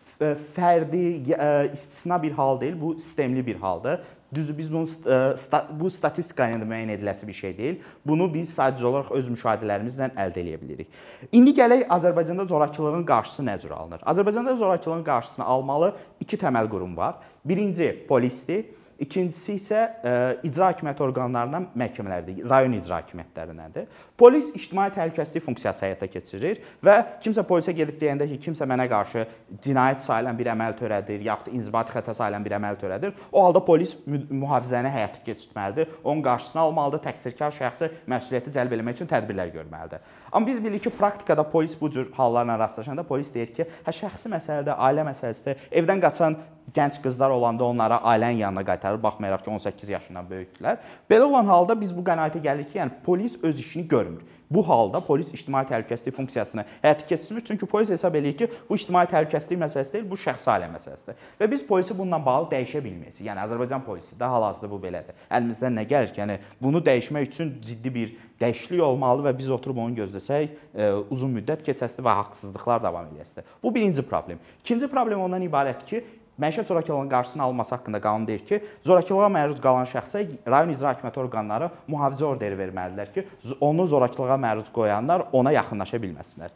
fərdi, 0.54 1.32
e, 1.32 1.70
istisna 1.72 2.22
bir 2.22 2.32
hal 2.32 2.60
deyil, 2.60 2.80
bu 2.80 2.94
sistemli 2.94 3.46
bir 3.46 3.56
haldır. 3.56 4.00
Düzdür, 4.34 4.58
biz 4.58 4.72
bunu 4.72 4.86
bu 5.80 5.88
statistika 5.90 6.44
ilə 6.52 6.66
müəyyən 6.68 6.90
ediləsi 6.98 7.26
bir 7.26 7.32
şey 7.32 7.54
deyil. 7.58 7.76
Bunu 8.06 8.26
biz 8.34 8.50
sadəcə 8.52 8.84
olaraq 8.84 9.14
öz 9.16 9.30
müşahidələrimizlə 9.32 10.10
əldə 10.20 10.42
edə 10.42 10.58
bilirik. 10.60 10.90
İndi 11.32 11.54
gələk 11.56 11.86
Azərbaycanda 11.96 12.44
zorakılığın 12.50 13.06
qarşısı 13.08 13.46
nə 13.46 13.56
cür 13.62 13.70
alınır? 13.70 14.02
Azərbaycanda 14.04 14.56
zorakılığın 14.56 15.04
qarşısını 15.04 15.44
almalı 15.44 15.94
iki 16.20 16.36
təməl 16.36 16.68
qurum 16.68 16.96
var. 16.96 17.14
Birinci 17.44 18.04
polisdir. 18.08 18.66
İkincisi 18.98 19.54
isə 19.54 19.78
ə, 19.78 20.10
e, 20.10 20.12
icra 20.48 20.72
hakimiyyəti 20.72 21.02
orqanlarından 21.06 21.68
məhkəmələrdir, 21.78 22.40
rayon 22.50 22.72
icra 22.74 22.96
hakimiyyətlərindəndir. 22.98 23.84
Polis 24.18 24.48
ictimai 24.58 24.88
təhlükəsizlik 24.96 25.44
funksiyası 25.44 25.84
həyata 25.86 26.08
keçirir 26.10 26.58
və 26.82 26.96
kimsə 27.22 27.44
polisə 27.46 27.74
gedib 27.78 28.00
deyəndə 28.00 28.26
ki, 28.32 28.40
kimsə 28.48 28.66
mənə 28.66 28.88
qarşı 28.90 29.22
cinayət 29.62 30.02
sayılan 30.02 30.40
bir 30.40 30.50
əməl 30.50 30.74
törədir, 30.80 31.22
yaxud 31.28 31.54
inzibati 31.54 31.94
xəta 31.94 32.16
sayılan 32.18 32.42
bir 32.48 32.56
əməl 32.58 32.80
törədir, 32.82 33.14
o 33.30 33.46
halda 33.46 33.62
polis 33.70 33.94
mühafizəni 34.08 34.90
həyata 34.90 35.22
keçirtməlidir, 35.30 35.94
onun 36.02 36.26
qarşısını 36.26 36.64
almalıdır, 36.66 37.04
təqsirkar 37.06 37.54
şəxsi 37.54 37.92
məsuliyyəti 38.10 38.56
cəlb 38.58 38.78
etmək 38.80 38.98
üçün 38.98 39.14
tədbirlər 39.14 39.54
görməlidir. 39.54 40.02
Amma 40.32 40.50
biz 40.50 40.58
bilirik 40.64 40.88
ki, 40.88 40.96
praktikada 40.98 41.46
polis 41.46 41.78
bu 41.80 41.90
cür 41.94 42.10
hallarla 42.18 42.58
rastlaşanda 42.58 43.06
polis 43.06 43.30
deyir 43.34 43.54
ki, 43.54 43.70
hə 43.86 43.98
şəxsi 44.02 44.34
məsələdir, 44.34 44.74
ailə 44.74 45.06
məsələsidir. 45.06 45.68
Evdən 45.70 46.02
qaçan 46.02 46.42
gənc 46.74 47.00
qızlar 47.02 47.30
olanda 47.30 47.64
onlara 47.64 48.00
ailənin 48.12 48.42
yanına 48.44 48.64
qaytarır, 48.64 49.02
baxmayaraq 49.02 49.44
ki, 49.44 49.50
18 49.50 49.88
yaşından 49.88 50.30
böyükdülər. 50.30 50.82
Belə 51.10 51.28
olan 51.28 51.46
halda 51.46 51.80
biz 51.80 51.94
bu 51.96 52.04
qənaətə 52.04 52.42
gəlirik 52.44 52.72
ki, 52.72 52.78
yəni 52.78 53.00
polis 53.04 53.38
öz 53.42 53.60
işini 53.60 53.88
görmür. 53.88 54.22
Bu 54.50 54.68
halda 54.68 55.00
polis 55.04 55.34
ictimai 55.34 55.64
təhlükəsizlik 55.68 56.14
funksiyasını 56.16 56.64
həyata 56.82 57.06
keçirmir, 57.06 57.44
çünki 57.44 57.66
polis 57.66 57.90
hesab 57.92 58.14
eləyir 58.14 58.36
ki, 58.36 58.48
bu 58.68 58.76
ictimai 58.76 59.04
təhlükəsizlik 59.10 59.60
məsələsi 59.60 59.92
deyil, 59.92 60.06
bu 60.08 60.16
şəxsi 60.16 60.48
ailə 60.48 60.70
məsələsidir. 60.72 61.18
Və 61.40 61.50
biz 61.50 61.64
polisi 61.68 61.96
bununla 61.98 62.20
bağlı 62.24 62.48
dəyişə 62.54 62.80
bilməyiz. 62.84 63.20
Yəni 63.26 63.44
Azərbaycan 63.44 63.84
polisi 63.84 64.16
də 64.16 64.30
hal-hazırda 64.32 64.70
bu 64.72 64.80
belədir. 64.80 65.18
Əlimizdən 65.28 65.76
nə 65.76 65.84
gəlir 65.90 66.14
ki, 66.14 66.22
yəni 66.22 66.38
bunu 66.62 66.80
dəyişmək 66.84 67.28
üçün 67.28 67.52
ciddi 67.60 67.94
bir 67.94 68.16
dəyişiklik 68.40 68.82
olmalı 68.82 69.26
və 69.28 69.34
biz 69.38 69.50
oturub 69.52 69.82
onu 69.84 69.98
gözləsək, 69.98 70.48
e, 70.74 70.90
uzun 71.12 71.34
müddət 71.36 71.66
keçəsidir 71.66 72.06
və 72.06 72.14
haqsızlıqlar 72.22 72.82
davam 72.82 73.10
edəsidir. 73.12 73.44
Bu 73.62 73.74
birinci 73.74 74.02
problem. 74.02 74.40
İkinci 74.64 74.88
problem 74.88 75.20
ondan 75.26 75.44
ibarətdir 75.44 75.86
ki, 75.86 76.04
Məişət 76.38 76.68
zorakılığının 76.70 77.08
qarşısını 77.10 77.42
alması 77.42 77.74
haqqında 77.74 78.00
qanun 78.00 78.26
deyir 78.26 78.44
ki, 78.46 78.60
zorakılığa 78.86 79.26
məruz 79.34 79.60
qalan 79.60 79.88
şəxsə 79.90 80.22
rayon 80.46 80.70
icra 80.70 80.92
hakimiyyəti 80.92 81.18
orqanları 81.24 81.70
mühafizə 81.90 82.24
orderi 82.28 82.58
verməlidirlər 82.60 83.12
ki, 83.14 83.24
onu 83.60 83.86
zorakılığa 83.86 84.36
məruz 84.38 84.68
qoyanlar 84.72 85.24
ona 85.32 85.52
yaxınlaşa 85.56 85.98
bilməsinlər. 85.98 86.52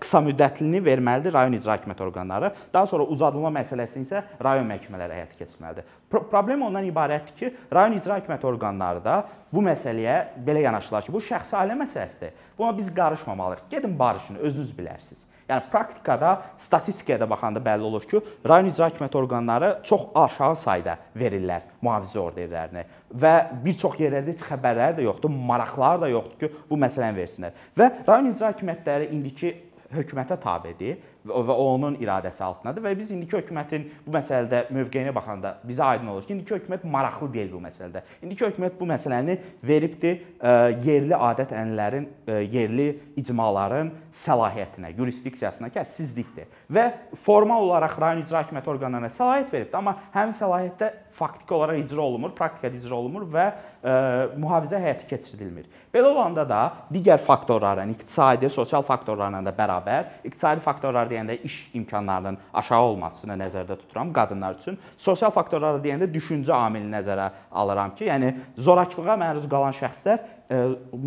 Qısa 0.00 0.18
müddətlini 0.24 0.80
verməlidir 0.82 1.34
rayon 1.36 1.52
icra 1.58 1.76
hakimiyyəti 1.76 2.02
orqanları. 2.06 2.50
Daha 2.74 2.86
sonra 2.88 3.04
uzadılma 3.04 3.52
məsələsini 3.60 4.08
isə 4.08 4.22
rayon 4.42 4.64
məhkəmələri 4.72 5.18
həyata 5.20 5.36
keçirməlidir. 5.38 5.84
Pro 6.10 6.24
problem 6.32 6.64
ondan 6.66 6.88
ibarətdir 6.88 7.36
ki, 7.36 7.52
rayon 7.72 7.98
icra 7.98 8.16
hakimiyyəti 8.16 8.48
orqanları 8.48 9.04
da 9.04 9.18
bu 9.52 9.60
məsələyə 9.68 10.16
belə 10.46 10.64
yanaşırlar 10.64 11.04
ki, 11.04 11.12
bu 11.12 11.20
şəxsi 11.20 11.54
ailə 11.60 11.76
məsələsidir. 11.84 12.32
Buna 12.58 12.72
biz 12.78 12.88
qarışmamalıyıq. 12.94 13.68
Gedin 13.70 13.98
barışın, 13.98 14.40
özünüz 14.40 14.72
bilərsiniz. 14.78 15.28
Yəni 15.52 15.68
praktikada, 15.68 16.32
statistikaya 16.56 17.18
da 17.20 17.26
baxanda 17.28 17.60
bəlli 17.60 17.84
olur 17.84 18.06
ki, 18.08 18.20
rayon 18.48 18.70
icra 18.70 18.88
hakimiyyəti 18.88 19.18
orqanları 19.20 19.68
çox 19.84 20.06
aşağı 20.16 20.56
sayda 20.56 20.94
verirlər 21.18 21.66
mühafizə 21.84 22.22
orderlərini 22.22 22.86
və 23.24 23.34
bir 23.64 23.76
çox 23.82 23.98
yerlərdə 24.00 24.32
heç 24.32 24.46
xəbərləri 24.48 24.96
də 25.00 25.04
yoxdur, 25.04 25.34
maraqları 25.52 26.06
da 26.06 26.08
yoxdur 26.14 26.38
ki, 26.40 26.64
bu 26.70 26.78
məsələni 26.80 27.18
versinlər. 27.20 27.60
Və 27.76 27.90
rayon 28.06 28.30
icra 28.32 28.54
hakimiyyətləri 28.54 29.10
indiki 29.12 29.52
hökumətə 29.92 30.40
tabedir 30.40 30.96
və 31.26 31.54
onun 31.54 31.96
iradəsi 32.02 32.42
altındadır 32.42 32.82
və 32.86 32.92
biz 32.98 33.12
indiki 33.14 33.36
hökumətin 33.36 33.84
bu 34.06 34.14
məsələdə 34.16 34.64
mövqeyinə 34.74 35.12
baxanda 35.14 35.54
bizə 35.66 35.84
aydın 35.92 36.10
olur 36.14 36.26
ki, 36.26 36.34
indiki 36.34 36.56
hökumət 36.56 36.86
maraqlı 36.90 37.28
deyil 37.34 37.52
bu 37.54 37.60
məsələdə. 37.62 38.02
İndiki 38.24 38.46
hökumət 38.48 38.78
bu 38.80 38.88
məsələni 38.90 39.36
veribdi 39.62 40.12
e, 40.12 40.54
yerli 40.86 41.14
adət-ənənələrin, 41.14 42.08
e, 42.26 42.40
yerli 42.56 42.88
icmaların 43.22 43.92
səlahiyyətinə, 44.24 44.92
yurisdiksiyasına 44.98 45.70
ki, 45.70 45.86
sizlikdir. 45.94 46.50
Və 46.72 46.88
formal 47.22 47.68
olaraq 47.68 47.94
rayon 48.02 48.24
icra 48.24 48.42
hakimiyyəti 48.42 48.74
orqanlarına 48.74 49.12
səlahiyyət 49.14 49.54
veribdi, 49.54 49.78
amma 49.78 49.96
həmin 50.16 50.34
səlahiyyətdə 50.40 50.90
faktiki 51.12 51.54
olaraq 51.54 51.84
icra 51.84 52.02
olunmur, 52.02 52.34
praktikada 52.34 52.76
icra 52.78 52.98
olunmur 52.98 53.28
və 53.30 53.46
ə, 53.46 53.54
e, 53.54 53.94
mühafizə 54.40 54.80
həyata 54.82 55.06
keçirilmir. 55.10 55.68
Belə 55.92 56.08
olanda 56.08 56.44
da 56.48 56.62
digər 56.92 57.20
faktorların, 57.22 57.92
iqtisadi, 57.92 58.48
sosial 58.52 58.84
faktorlarla 58.86 59.42
da 59.44 59.52
bərabər, 59.56 60.08
iqtisadi 60.26 60.64
faktorlar 60.64 61.11
deyəndə 61.12 61.36
iş 61.46 61.58
imkanlarının 61.78 62.38
aşağı 62.62 62.88
olmasını 62.88 63.36
nəzərdə 63.44 63.76
tuturam 63.84 64.10
qadınlar 64.16 64.58
üçün. 64.58 64.78
Sosial 64.96 65.30
faktorlar 65.34 65.78
deyəndə 65.84 66.08
düşüncə 66.12 66.54
amilini 66.56 66.92
nəzərə 66.96 67.30
alıram 67.62 67.94
ki, 67.94 68.08
yəni 68.10 68.34
zorakılığa 68.56 69.18
məruz 69.20 69.48
qalan 69.52 69.76
şəxslər 69.78 70.18
e, 70.18 70.64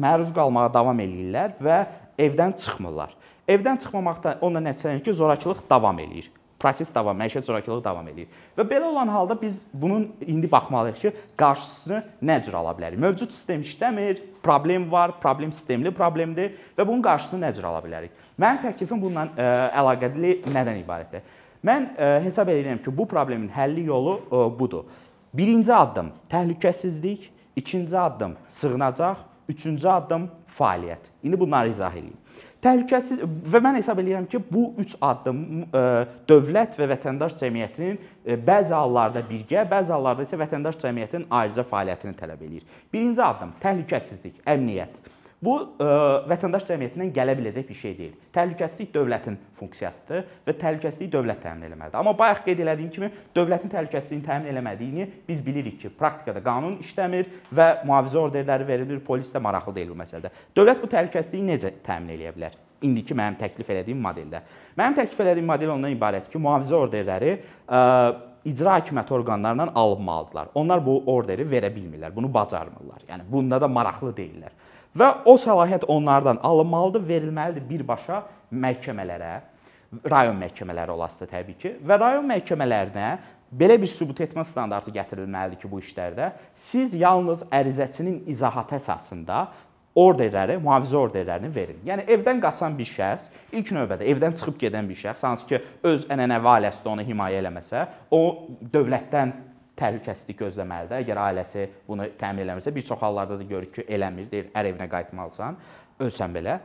məruz 0.07 0.31
qalmağa 0.37 0.69
davam 0.73 1.03
eləyirlər 1.03 1.59
və 1.67 1.83
evdən 2.29 2.55
çıxmırlar. 2.61 3.13
Evdən 3.49 3.83
çıxmamaqda 3.83 4.39
onunla 4.41 4.71
nəticələnir 4.71 5.03
ki, 5.05 5.13
zorakılıq 5.13 5.65
davam 5.69 5.99
eləyir 6.01 6.31
proses 6.59 6.91
davam, 6.95 7.17
məişət 7.19 7.45
zorakılığı 7.45 7.83
davam 7.83 8.07
edir. 8.07 8.27
Və 8.57 8.63
belə 8.69 8.87
olan 8.87 9.09
halda 9.11 9.35
biz 9.41 9.61
bunun 9.73 10.07
indi 10.25 10.49
baxmalıyıq 10.51 11.01
ki, 11.01 11.11
qarşısını 11.37 12.01
nə 12.23 12.37
cür 12.45 12.55
ala 12.61 12.71
bilərik? 12.77 12.99
Mövcud 13.01 13.33
sistem 13.35 13.61
işləmir, 13.65 14.21
problem 14.43 14.87
var, 14.91 15.17
problem 15.21 15.51
sistemli 15.51 15.91
problemdir 15.91 16.55
və 16.77 16.87
bunun 16.87 17.03
qarşısını 17.05 17.45
nə 17.45 17.53
cür 17.55 17.67
ala 17.69 17.83
bilərik? 17.83 18.15
Mənim 18.39 18.63
təklifim 18.63 19.01
bununla 19.01 19.27
ə, 19.27 19.35
e, 19.35 19.49
əlaqəli 19.81 20.33
nədən 20.55 20.81
ibarətdir? 20.83 21.27
Mən 21.65 21.89
ə, 21.91 21.95
e, 21.97 22.23
hesab 22.29 22.51
edirəm 22.53 22.81
ki, 22.83 22.93
bu 22.95 23.07
problemin 23.09 23.49
həlli 23.51 23.85
yolu 23.89 24.17
ə, 24.19 24.25
e, 24.25 24.49
budur. 24.59 24.87
Birinci 25.35 25.73
addım 25.75 26.13
təhlükəsizlik, 26.31 27.29
ikinci 27.59 27.97
addım 27.99 28.37
sığınacaq, 28.47 29.23
üçüncü 29.49 29.87
addım 29.87 30.29
fəaliyyət. 30.59 31.09
İndi 31.23 31.39
bunları 31.39 31.69
izah 31.69 31.91
edeyim. 31.91 32.17
təhlükəsiz 32.65 33.19
və 33.51 33.59
mən 33.61 33.77
hesab 33.77 33.99
edirəm 34.01 34.25
ki, 34.29 34.39
bu 34.51 34.63
3 34.81 34.95
addım 35.05 35.41
ə, 35.69 35.81
dövlət 36.29 36.79
və 36.79 36.87
vətəndaş 36.95 37.35
cəmiyyətinin 37.41 37.99
ə, 37.99 38.37
bəzi 38.47 38.73
hallarda 38.73 39.21
birgə, 39.29 39.65
bəzi 39.69 39.93
hallarda 39.93 40.25
isə 40.25 40.39
vətəndaş 40.41 40.79
cəmiyyətinin 40.81 41.27
ayrıca 41.29 41.65
fəaliyyətini 41.69 42.17
tələb 42.21 42.41
eləyir. 42.47 42.65
Birinci 42.93 43.21
addım 43.21 43.53
təhlükəsizlik, 43.61 44.41
əmniyyət. 44.55 44.97
Bu 45.45 45.53
ə, 45.61 45.87
vətəndaş 46.29 46.65
cəmiyyətindən 46.69 47.11
gələ 47.13 47.35
biləcək 47.37 47.67
bir 47.69 47.77
şey 47.77 47.93
deyil. 47.99 48.17
Təhlükəsizlik 48.33 48.91
dövlətin 48.95 49.37
funksiyasıdır 49.59 50.23
və 50.47 50.55
təhlükəsizliyi 50.63 51.11
dövlət 51.13 51.43
təmin 51.45 51.69
etməlidir. 51.69 51.99
Amma 51.99 52.15
bayaq 52.17 52.43
qeyd 52.47 52.63
etdiyim 52.65 52.91
kimi 52.95 53.11
dövlətin 53.35 53.73
təhlükəsizliyini 53.73 54.25
təmin 54.25 54.51
etmədiyini 54.55 55.07
biz 55.27 55.45
bilirik 55.45 55.79
ki, 55.83 55.93
praktikada 55.99 56.41
qanun 56.43 56.79
işləmir 56.83 57.29
və 57.53 57.71
mühafizə 57.85 58.21
orderləri 58.25 58.67
verilir, 58.67 59.01
polis 59.05 59.29
də 59.33 59.41
maraqlı 59.43 59.75
deyil 59.77 59.93
bu 59.93 59.99
məsələdə. 60.01 60.33
Dövlət 60.57 60.81
bu 60.81 60.89
təhlükəsizliyi 60.95 61.49
necə 61.53 61.75
təmin 61.85 62.17
edə 62.17 62.35
bilər? 62.35 62.61
indiki 62.85 63.15
mənim 63.17 63.37
təklif 63.39 63.69
etdiyim 63.71 64.01
modeldə. 64.03 64.41
Mənim 64.77 64.97
təklif 64.99 65.19
etdiyim 65.23 65.47
model 65.49 65.71
ondan 65.73 65.93
ibarətdir 65.95 66.33
ki, 66.33 66.41
mühafizə 66.43 66.75
orderləri 66.77 67.31
ə, 67.65 67.79
icra 68.45 68.75
hakimiyyəti 68.77 69.15
orqanlarından 69.15 69.71
alınmalıdırlar. 69.75 70.51
Onlar 70.55 70.83
bu 70.85 70.99
orderi 71.11 71.47
verə 71.49 71.71
bilmirlər, 71.73 72.13
bunu 72.15 72.29
bacarmırlar. 72.33 73.07
Yəni 73.09 73.25
bunda 73.31 73.61
da 73.61 73.67
maraqlı 73.71 74.13
deyillər. 74.17 74.53
Və 74.95 75.09
o 75.27 75.35
səlahiyyət 75.39 75.89
onlardan 75.91 76.39
alınmalıdır, 76.43 77.03
verilməlidir 77.07 77.65
birbaşa 77.67 78.21
məhkəmələrə, 78.55 79.33
rayon 80.07 80.37
məhkəmələri 80.39 80.95
olasıdır 80.95 81.31
təbii 81.33 81.57
ki. 81.59 81.73
Və 81.83 81.99
rayon 81.99 82.27
məhkəmələrinə 82.29 83.09
belə 83.51 83.77
bir 83.81 83.91
sübut 83.91 84.21
etmə 84.23 84.45
standartı 84.47 84.93
gətirilməlidir 84.95 85.59
ki, 85.61 85.71
bu 85.71 85.81
işlərdə 85.83 86.31
siz 86.55 86.95
yalnız 86.95 87.43
ərizəçinin 87.51 88.23
izahatı 88.31 88.77
əsasında 88.79 89.45
orderləri, 89.95 90.57
mühafizə 90.63 90.97
orderlərini 90.99 91.51
verin. 91.55 91.81
Yəni 91.87 92.07
evdən 92.15 92.41
qaçan 92.43 92.75
bir 92.75 92.87
şəxs, 92.89 93.29
ilk 93.55 93.71
növbədə 93.75 94.07
evdən 94.11 94.35
çıxıb 94.39 94.57
gedən 94.63 94.87
bir 94.89 94.99
şəxs, 94.99 95.23
hansı 95.23 95.47
ki, 95.51 95.61
öz 95.91 96.07
ənənəvi 96.11 96.51
ailəsi 96.55 96.83
də 96.83 96.91
onu 96.91 97.05
himayə 97.07 97.39
eləməsə, 97.43 97.85
o 98.11 98.21
dövlətdən 98.73 99.31
təhlükəsizlik 99.79 100.39
gözləməlidir. 100.39 101.01
Əgər 101.03 101.21
ailəsi 101.29 101.65
bunu 101.87 102.09
təmin 102.19 102.45
eləmirsə, 102.45 102.73
bir 102.75 102.85
çox 102.87 103.01
hallarda 103.01 103.39
da 103.39 103.47
görürük 103.47 103.73
ki, 103.79 103.87
eləmir, 103.97 104.29
deyir, 104.31 104.51
ər 104.55 104.69
evinə 104.71 104.87
qayıtmalısan, 104.91 105.57
ölsən 106.05 106.35
belə. 106.35 106.59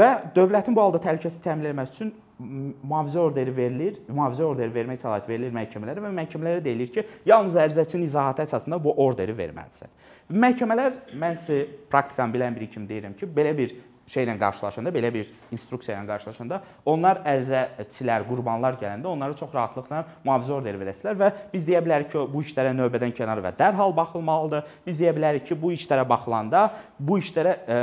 Və 0.00 0.10
dövlətin 0.36 0.76
bu 0.76 0.84
halda 0.84 1.00
təhlükəsizlik 1.06 1.44
təmin 1.46 1.70
etməsi 1.72 1.96
üçün 1.96 2.12
mühafizə 2.42 3.20
orderi 3.22 3.52
verilir, 3.54 3.98
mühafizə 4.08 4.44
orderi 4.44 4.74
vermək 4.74 5.00
səlahiyyəti 5.02 5.30
verilir 5.30 5.54
məhkəmələrə 5.54 6.02
və 6.02 6.10
məhkəmələrə 6.16 6.64
deyilir 6.64 6.90
ki, 6.90 7.04
yalnız 7.28 7.58
ərizəçinin 7.64 8.06
izahatı 8.08 8.42
əsasında 8.42 8.80
bu 8.82 8.96
orderi 9.04 9.36
verməlisən. 9.36 9.92
Məhkəmələr 10.32 10.96
mən 11.22 11.38
sizə 11.38 11.68
praktikanı 11.92 12.34
bilən 12.34 12.56
biri 12.56 12.68
kimi 12.72 12.88
deyirəm 12.88 13.14
ki, 13.18 13.28
belə 13.36 13.54
bir 13.56 13.76
şeylə 14.12 14.34
qarşılaşanda, 14.40 14.92
belə 14.92 15.12
bir 15.14 15.30
instruksiya 15.54 15.96
ilə 15.98 16.08
qarşılaşanda 16.10 16.60
onlar 16.88 17.22
ərizəçilər, 17.32 18.26
qurbanlar 18.28 18.76
gələndə 18.80 19.08
onlara 19.08 19.36
çox 19.38 19.54
rahatlıqla 19.54 20.02
mühafizə 20.24 20.56
orderi 20.58 20.80
verəsilər 20.82 21.18
və 21.20 21.30
biz 21.52 21.64
deyə 21.68 21.80
bilərik 21.84 22.12
ki, 22.12 22.26
bu 22.32 22.42
işlərə 22.44 22.74
növbədən 22.76 23.14
kənar 23.16 23.40
və 23.44 23.54
dərhal 23.58 23.94
baxılmalıdır. 23.96 24.68
Biz 24.86 25.00
deyə 25.00 25.14
bilərik 25.16 25.48
ki, 25.48 25.56
bu 25.58 25.72
işlərə 25.76 26.04
baxılanda 26.08 26.68
bu 26.98 27.18
işlərə 27.22 27.56
ə, 27.64 27.80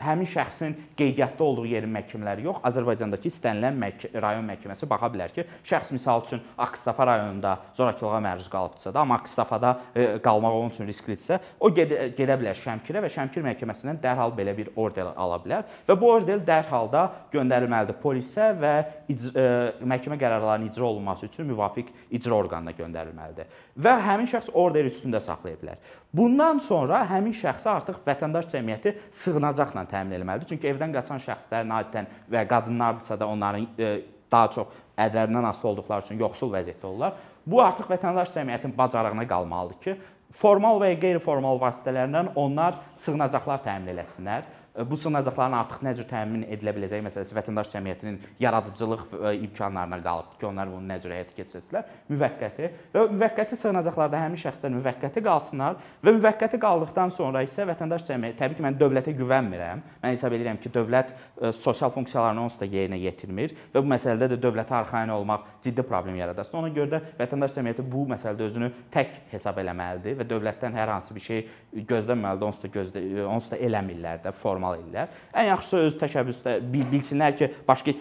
həmin 0.00 0.26
şəxsin 0.26 0.74
qeydiyyatda 0.98 1.44
olduğu 1.44 1.66
yerin 1.70 1.92
məhkəmələri 1.94 2.44
yox, 2.48 2.58
Azərbaycandakı 2.66 3.28
istənilən 3.30 3.76
məhk 3.78 4.06
rayon 4.22 4.46
məhkəməsi 4.48 4.88
baxa 4.90 5.10
bilər 5.12 5.34
ki, 5.34 5.44
şəxs 5.66 5.92
misal 5.94 6.22
üçün 6.24 6.42
Akstafa 6.58 7.06
rayonunda 7.06 7.56
zorakılığa 7.76 8.20
məruz 8.24 8.48
qalıbdısa 8.50 8.94
da, 8.94 9.04
amma 9.04 9.20
Akstafada 9.20 9.74
e, 9.94 10.06
qalmaq 10.24 10.56
onun 10.58 10.74
üçün 10.74 10.88
risklidirsə, 10.90 11.38
o 11.60 11.70
gedə, 11.74 12.08
gedə 12.18 12.38
bilər 12.40 12.58
Şəmkirə 12.58 13.04
və 13.04 13.10
Şəmkir 13.14 13.46
məhkəməsindən 13.46 14.00
dərhal 14.02 14.34
belə 14.34 14.56
bir 14.56 14.72
order 14.74 15.12
ala 15.14 15.38
bilər 15.44 15.62
və 15.86 15.98
bu 16.00 16.10
order 16.10 16.42
dərhal 16.42 16.90
da 16.90 17.04
göndərilməlidir 17.32 17.98
polisə 18.02 18.50
və 18.58 18.74
icra, 19.14 19.30
e, 19.30 19.86
məhkəmə 19.94 20.18
qərarlarının 20.18 20.72
icra 20.72 20.88
olunması 20.90 21.30
üçün 21.30 21.46
müvafiq 21.52 21.94
icra 22.10 22.34
orqanına 22.34 22.74
göndərilməlidir. 22.74 23.46
Və 23.78 23.94
həmin 24.08 24.26
şəxs 24.30 24.50
order 24.58 24.90
üstündə 24.90 25.22
saxlaya 25.22 25.60
bilər. 25.60 25.78
Bundan 26.14 26.58
sonra 26.62 27.04
həmin 27.10 27.34
şəxsə 27.34 27.70
artıq 27.70 28.02
vətəndaş 28.06 28.50
cəmiyyəti 28.52 28.94
sığınacaqla 29.14 29.83
təmin 29.90 30.18
etməlidir. 30.18 30.48
Çünki 30.52 30.70
evdən 30.70 30.94
qaçan 30.94 31.22
şəxslərin 31.24 31.74
adətən 31.78 32.08
və 32.32 32.44
qadınlardırsa 32.50 33.18
da 33.20 33.28
onların 33.28 33.68
e, 33.78 33.92
daha 34.32 34.50
çox 34.56 34.80
ədlərindən 34.98 35.48
asılı 35.50 35.70
olduqları 35.72 36.06
üçün 36.06 36.20
yoxsul 36.22 36.52
vəziyyətdə 36.54 36.90
olurlar. 36.90 37.14
Bu 37.46 37.60
artıq 37.62 37.90
vətəndaş 37.92 38.32
cəmiyyətinin 38.34 38.76
bacarığına 38.78 39.26
qalmalıdır 39.28 39.80
ki, 39.84 39.96
formal 40.34 40.80
və 40.82 40.94
ya 40.94 41.00
qeyri-formal 41.02 41.60
vasitələrlə 41.62 42.26
onlar 42.40 42.80
sığınacaqlar 42.98 43.62
təmin 43.66 43.92
eləsinlər 43.94 44.46
bu 44.74 44.96
sığınacaqların 44.96 45.54
artıq 45.54 45.82
nə 45.86 45.92
cür 45.94 46.06
təmin 46.10 46.42
edilə 46.50 46.72
biləcəyi 46.74 47.04
məsələsi 47.06 47.34
vətəndaş 47.36 47.68
cəmiyyətinin 47.76 48.16
yaradıcılıq 48.42 49.04
imkanlarına 49.46 50.00
qalıbdır 50.02 50.38
ki, 50.40 50.46
onlar 50.46 50.72
bunu 50.72 50.88
nə 50.88 50.96
cür 51.02 51.14
həyata 51.14 51.36
keçirsinlər. 51.36 51.84
Müvəqqəti 52.10 52.70
və 52.94 53.04
müvəqqəti 53.12 53.58
sığınacaqlarda 53.60 54.18
həmin 54.18 54.40
şəxslər 54.42 54.74
müvəqqəti 54.74 55.22
qalsınlar 55.22 55.78
və 56.02 56.14
müvəqqəti 56.18 56.58
qaldıqdan 56.64 57.14
sonra 57.14 57.44
isə 57.46 57.68
vətəndaş 57.70 58.08
cəmiyyəti 58.08 58.40
təbii 58.40 58.58
ki, 58.58 58.64
mən 58.66 58.78
dövlətə 58.80 59.14
güvənmirəm. 59.14 59.84
Mən 60.02 60.16
hesab 60.16 60.34
edirəm 60.34 60.58
ki, 60.58 60.74
dövlət 60.74 61.14
ə, 61.14 61.52
sosial 61.54 61.94
funksiyalarını 61.94 62.42
onsuz 62.48 62.64
da 62.64 62.66
yerinə 62.66 62.98
yetirmir 62.98 63.54
və 63.70 63.78
bu 63.78 63.92
məsələdə 63.94 64.32
də 64.34 64.40
dövlətə 64.42 64.74
arxayın 64.80 65.14
olmaq 65.14 65.46
ciddi 65.62 65.86
problem 65.86 66.18
yaradır. 66.18 66.50
Ona 66.58 66.72
görə 66.74 66.96
də 66.96 67.02
vətəndaş 67.22 67.54
cəmiyyəti 67.60 67.86
bu 67.94 68.08
məsələdə 68.10 68.50
özünü 68.50 68.72
tək 68.94 69.14
hesab 69.30 69.62
eləməlidir 69.62 70.18
və 70.18 70.26
dövlətdən 70.34 70.74
hər 70.74 70.96
hansı 70.96 71.14
bir 71.14 71.24
şey 71.30 71.46
gözləməməlidir. 71.74 72.46
Onsuz 72.50 72.64
da 72.64 72.72
gözlə 72.74 73.26
onsuz 73.28 73.54
da 73.54 73.60
eləmirlər 73.62 74.22
də 74.24 74.32
formal 74.34 74.63
istemal 74.64 74.78
edirlər. 74.78 75.08
Ən 75.34 75.48
yaxşısı 75.50 75.80
öz 75.88 75.96
təşəbbüsdə 76.00 76.54
bilsinlər 76.72 77.36
ki, 77.36 77.48
başqa 77.68 77.92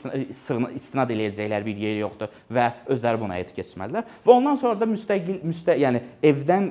istinad 0.76 1.12
eləyəcəkləri 1.12 1.66
bir 1.66 1.82
yer 1.84 1.98
yoxdur 2.04 2.30
və 2.54 2.70
özləri 2.88 3.20
buna 3.20 3.38
həyata 3.38 3.56
keçirməlidirlər. 3.58 4.04
Və 4.26 4.32
ondan 4.34 4.56
sonra 4.60 4.80
da 4.80 4.88
müstəqil, 4.90 5.42
müstə, 5.44 5.76
yəni 5.80 6.04
evdən 6.24 6.70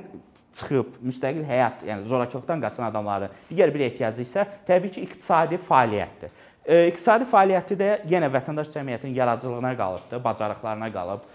çıxıb 0.53 0.97
müstəqil 1.03 1.45
həyat, 1.45 1.83
yəni 1.87 2.07
zorakılıqdan 2.09 2.63
qaçan 2.63 2.87
adamların 2.89 3.33
digər 3.51 3.73
bir 3.73 3.87
ehtiyacı 3.89 4.25
isə 4.25 4.47
təbii 4.67 4.93
ki, 4.93 5.05
iqtisadi 5.07 5.59
fəaliyyətdir. 5.69 6.41
İqtisadi 6.63 7.27
fəaliyyəti 7.27 7.75
də 7.75 7.89
yenə 8.07 8.29
vətəndaş 8.31 8.69
cəmiyyətinin 8.71 9.17
yaradıcılığına 9.17 9.73
qalıbdır, 9.77 10.23
bacarıqlarına 10.23 10.91
qalıb, 10.93 11.25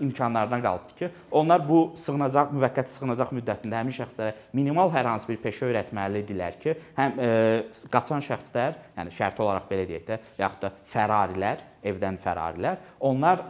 imkanlarına 0.00 0.62
qalıbdır 0.62 0.96
ki, 0.98 1.10
onlar 1.30 1.66
bu 1.68 1.80
sığınacaq, 1.98 2.54
müvəqqəti 2.56 2.94
sığınacaq 2.96 3.34
müddətində 3.36 3.82
həmin 3.82 3.96
şəxslərə 3.98 4.32
minimal 4.56 4.92
hər 4.94 5.10
hansı 5.10 5.28
bir 5.28 5.42
peşə 5.44 5.68
öyrətməlidirlər 5.68 6.58
ki, 6.62 6.76
həm 6.96 7.20
qaçan 7.92 8.24
şəxslər, 8.24 8.80
yəni 8.96 9.14
şərti 9.18 9.44
olaraq 9.44 9.68
belə 9.70 9.86
deyək 9.90 10.08
də, 10.08 10.20
yaxud 10.40 10.66
da 10.66 10.74
fərarilər, 10.94 11.64
evdən 11.92 12.20
fərarilər, 12.22 12.82
onlar 13.04 13.46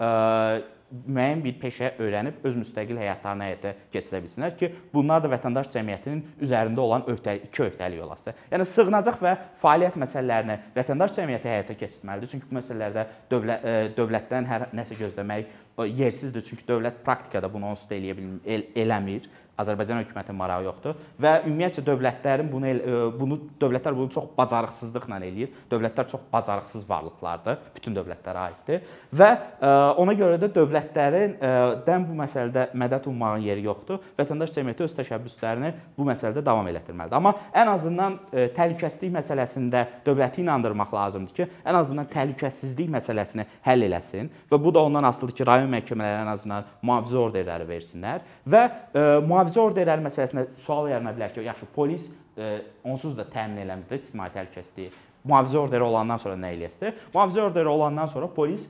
müəyyən 0.92 1.40
bir 1.40 1.54
peşə 1.60 1.92
öyrənib 2.02 2.42
öz 2.44 2.56
müstəqil 2.60 2.98
həyatlarını 3.00 3.46
həyata 3.46 3.70
keçirə 3.94 4.20
bilsinlər 4.24 4.56
ki, 4.60 4.68
bunlar 4.92 5.22
da 5.24 5.30
vətəndaş 5.32 5.70
cəmiyyətinin 5.72 6.20
üzərində 6.44 6.84
olan 6.84 7.06
öhdəlik, 7.08 7.46
iki 7.48 7.64
öhdəlik 7.64 8.02
olasıdır. 8.04 8.42
Yəni 8.52 8.66
sığınacaq 8.68 9.18
və 9.24 9.32
fəaliyyət 9.62 9.96
məsələlərini 10.02 10.58
vətəndaş 10.76 11.16
cəmiyyəti 11.16 11.52
həyata 11.52 11.78
keçirməlidir. 11.80 12.32
Çünki 12.34 12.50
bu 12.50 12.58
məsələlərdə 12.58 13.06
dövlət 13.32 13.66
dövlətdən 13.96 14.50
hər 14.52 14.68
nəsə 14.76 14.98
gözləmək 15.00 15.60
yersizdir. 15.78 16.44
Çünki 16.44 16.66
dövlət 16.68 17.02
praktikada 17.04 17.52
bunu 17.52 17.72
onsuz 17.72 17.88
da 17.90 17.96
eləyə 17.96 18.16
bilmir, 18.18 18.42
el, 18.46 18.66
eləmir. 18.84 19.30
Azərbaycan 19.60 20.00
hökumətinin 20.00 20.38
marağı 20.38 20.64
yoxdur 20.64 21.00
və 21.20 21.32
ümumiyyətcə 21.44 21.82
dövlətlərin 21.84 22.48
bunu 22.48 22.70
e, 22.72 23.00
bunu 23.18 23.36
dövlətlər 23.60 23.94
bunu 23.98 24.08
çox 24.14 24.30
bacarıqsızlıqla 24.38 25.18
eləyir. 25.26 25.50
Dövlətlər 25.70 26.08
çox 26.08 26.22
bacarıqsız 26.32 26.86
varlıqlardır, 26.88 27.58
bütün 27.76 27.96
dövlətlərə 27.98 28.46
aiddir 28.46 28.86
və 29.12 29.28
e, 29.60 29.72
ona 30.02 30.14
görə 30.16 30.38
də 30.40 30.48
dövlətlərin 30.56 31.36
e, 31.36 31.50
dən 31.86 32.06
bu 32.08 32.16
məsələdə 32.22 32.70
mədət 32.80 33.08
ummağın 33.12 33.44
yeri 33.44 33.66
yoxdur. 33.68 34.00
Vətəndaş 34.18 34.54
cəmiyyəti 34.56 34.86
öz 34.86 34.96
təşəbbüslərini 34.98 35.74
bu 35.98 36.08
məsələdə 36.08 36.44
davam 36.44 36.72
elətdirməlidir. 36.72 37.18
Amma 37.20 37.34
ən 37.52 37.72
azından 37.74 38.18
təhlükəsizlik 38.56 39.12
məsələsində 39.14 39.84
dövləti 40.06 40.42
inandırmaq 40.42 40.96
lazımdır 40.96 41.36
ki, 41.36 41.48
ən 41.68 41.76
azından 41.76 42.08
təhlükəsizlik 42.12 42.88
məsələsini 42.96 43.46
həll 43.68 43.86
eləsin 43.90 44.32
və 44.50 44.58
bu 44.64 44.72
da 44.74 44.82
ondan 44.88 45.04
asılıdır 45.12 45.36
ki, 45.42 45.46
rayon 45.46 45.61
məhkəmələri 45.70 46.24
ən 46.24 46.32
azından 46.32 46.68
mühafizə 46.82 47.20
orderləri 47.22 47.68
versinlər 47.68 48.26
və 48.48 48.64
mühafizə 49.28 49.52
mühafizə 49.52 49.62
orderləri 49.62 50.04
məsələsində 50.06 50.44
sual 50.62 50.88
yarana 50.90 51.12
bilər 51.14 51.32
ki, 51.32 51.44
yaxşı 51.46 51.66
polis 51.74 52.10
e, 52.36 52.60
onsuz 52.84 53.16
da 53.16 53.24
təmin 53.28 53.64
eləmir 53.64 53.98
ictimai 53.98 54.30
təhlükəsizliyi. 54.34 54.92
Mühafizə 55.24 55.58
orderi 55.58 55.86
olandan 55.86 56.18
sonra 56.18 56.36
nə 56.36 56.52
eləyəsdir? 56.56 56.94
Mühafizə 57.14 57.42
orderi 57.46 57.68
olandan 57.68 58.08
sonra 58.10 58.28
polis 58.32 58.68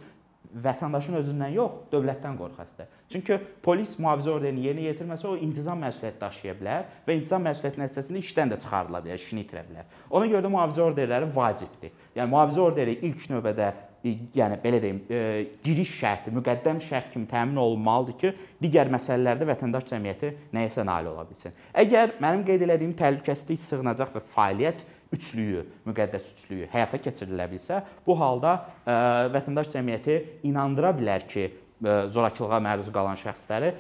vətəndaşın 0.53 1.17
özündən 1.17 1.55
yox, 1.55 1.77
dövlətdən 1.93 2.35
qorxasıdır. 2.37 2.89
Çünki 3.13 3.39
polis 3.65 3.95
mühafizə 3.97 4.35
orderini 4.35 4.67
yerinə 4.67 4.91
yetirməsə 4.91 5.31
o 5.31 5.37
intizam 5.41 5.81
məsuliyyəti 5.81 6.21
daşıya 6.21 6.57
bilər 6.59 6.91
və 7.07 7.17
intizam 7.17 7.47
məsuliyyəti 7.47 7.81
nəticəsində 7.81 8.21
işdən 8.21 8.53
də 8.53 8.59
çıxarıla 8.61 9.01
bilər, 9.07 9.23
işini 9.23 9.47
itirə 9.47 9.63
bilər. 9.71 9.89
Ona 10.11 10.29
görə 10.29 10.45
də 10.45 10.53
mühafizə 10.53 10.85
orderləri 10.85 11.31
vacibdir. 11.37 11.97
Yəni 12.19 12.35
mühafizə 12.35 12.61
orderi 12.67 12.99
ilk 13.01 13.25
növbədə 13.33 13.71
yəni 14.03 14.59
belə 14.63 14.81
deyim, 14.83 14.99
e, 15.11 15.21
giriş 15.63 15.93
şərti, 16.01 16.33
müqəddəm 16.35 16.81
şərt 16.83 17.13
kimi 17.13 17.29
təmin 17.31 17.61
olunmalıdır 17.63 18.17
ki, 18.19 18.33
digər 18.63 18.91
məsələlərdə 18.91 19.47
vətəndaş 19.53 19.87
cəmiyyəti 19.93 20.33
nəyəsə 20.55 20.85
nail 20.87 21.13
ola 21.13 21.25
bilsin. 21.29 21.55
Əgər 21.85 22.17
mənim 22.23 22.43
qeyd 22.49 22.67
etdiyim 22.67 22.97
təhlükəsizlik, 22.99 23.63
sığınacaq 23.63 24.17
və 24.17 24.25
fəaliyyət 24.35 24.85
üçlüyü, 25.15 25.65
müqəddəs 25.87 26.29
üçlüyü 26.35 26.69
həyata 26.73 26.99
keçirilə 27.05 27.47
bilsə, 27.53 27.83
bu 28.07 28.17
halda 28.19 28.57
ə, 28.59 28.97
vətəndaş 29.35 29.71
cəmiyyəti 29.77 30.19
inandıra 30.51 30.95
bilər 30.99 31.27
ki, 31.31 31.49
ə, 31.85 31.99
zorakılığa 32.11 32.63
məruz 32.65 32.91
qalan 32.95 33.21
şəxsləri 33.21 33.75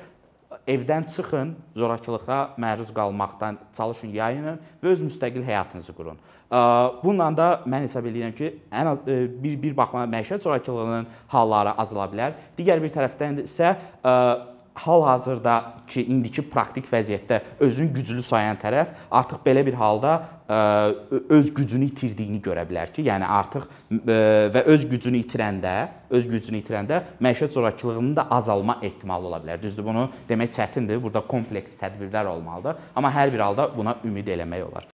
evdən 0.69 1.07
çıxın, 1.11 1.57
zorakılığa 1.77 2.55
məruz 2.61 2.93
qalmaqdan 2.95 3.59
çalışın, 3.77 4.13
yayının 4.15 4.61
və 4.83 4.93
öz 4.95 5.03
müstəqil 5.09 5.43
həyatınızı 5.47 5.95
qurun. 5.97 6.21
Bununla 7.03 7.31
da 7.37 7.49
mən 7.67 7.87
hesab 7.87 8.07
edirəm 8.07 8.35
ki, 8.37 8.53
ən 8.71 8.93
az 8.93 9.03
bir 9.07 9.59
bir 9.63 9.77
baxma 9.77 10.05
məişət 10.13 10.45
zorakılığının 10.47 11.07
halları 11.35 11.75
azala 11.83 12.07
bilər. 12.13 12.39
Digər 12.59 12.83
bir 12.83 12.95
tərəfdən 12.95 13.43
isə 13.47 13.75
hal-hazırdakı 14.83 16.03
indiki 16.03 16.45
praktik 16.51 16.89
vəziyyətdə 16.91 17.41
özünü 17.61 17.93
güclü 17.97 18.23
sayan 18.23 18.59
tərəf 18.61 18.93
artıq 19.11 19.43
belə 19.47 19.65
bir 19.67 19.79
halda 19.79 20.15
öz 21.29 21.53
gücünü 21.55 21.89
itirdiyini 21.89 22.43
görə 22.45 22.67
bilər 22.69 22.93
ki, 22.93 23.07
yəni 23.07 23.25
artıq 23.25 23.69
və 23.91 24.65
öz 24.75 24.87
gücünü 24.91 25.23
itirəndə, 25.23 25.75
öz 26.11 26.29
gücünü 26.29 26.61
itirəndə 26.61 27.03
məişət 27.25 27.57
zorakılığının 27.57 28.17
da 28.17 28.29
azalma 28.31 28.79
ehtimalı 28.83 29.33
ola 29.33 29.41
bilər. 29.45 29.63
Düzdür, 29.63 29.87
bunu 29.87 30.09
demək 30.29 30.53
çətindir. 30.59 31.01
Burada 31.03 31.25
kompleks 31.27 31.81
tədbirlər 31.81 32.29
olmalıdır, 32.37 32.83
amma 32.97 33.15
hər 33.15 33.33
bir 33.33 33.47
halda 33.49 33.71
buna 33.77 33.97
ümid 34.05 34.29
eləmək 34.29 34.69
olar. 34.69 34.92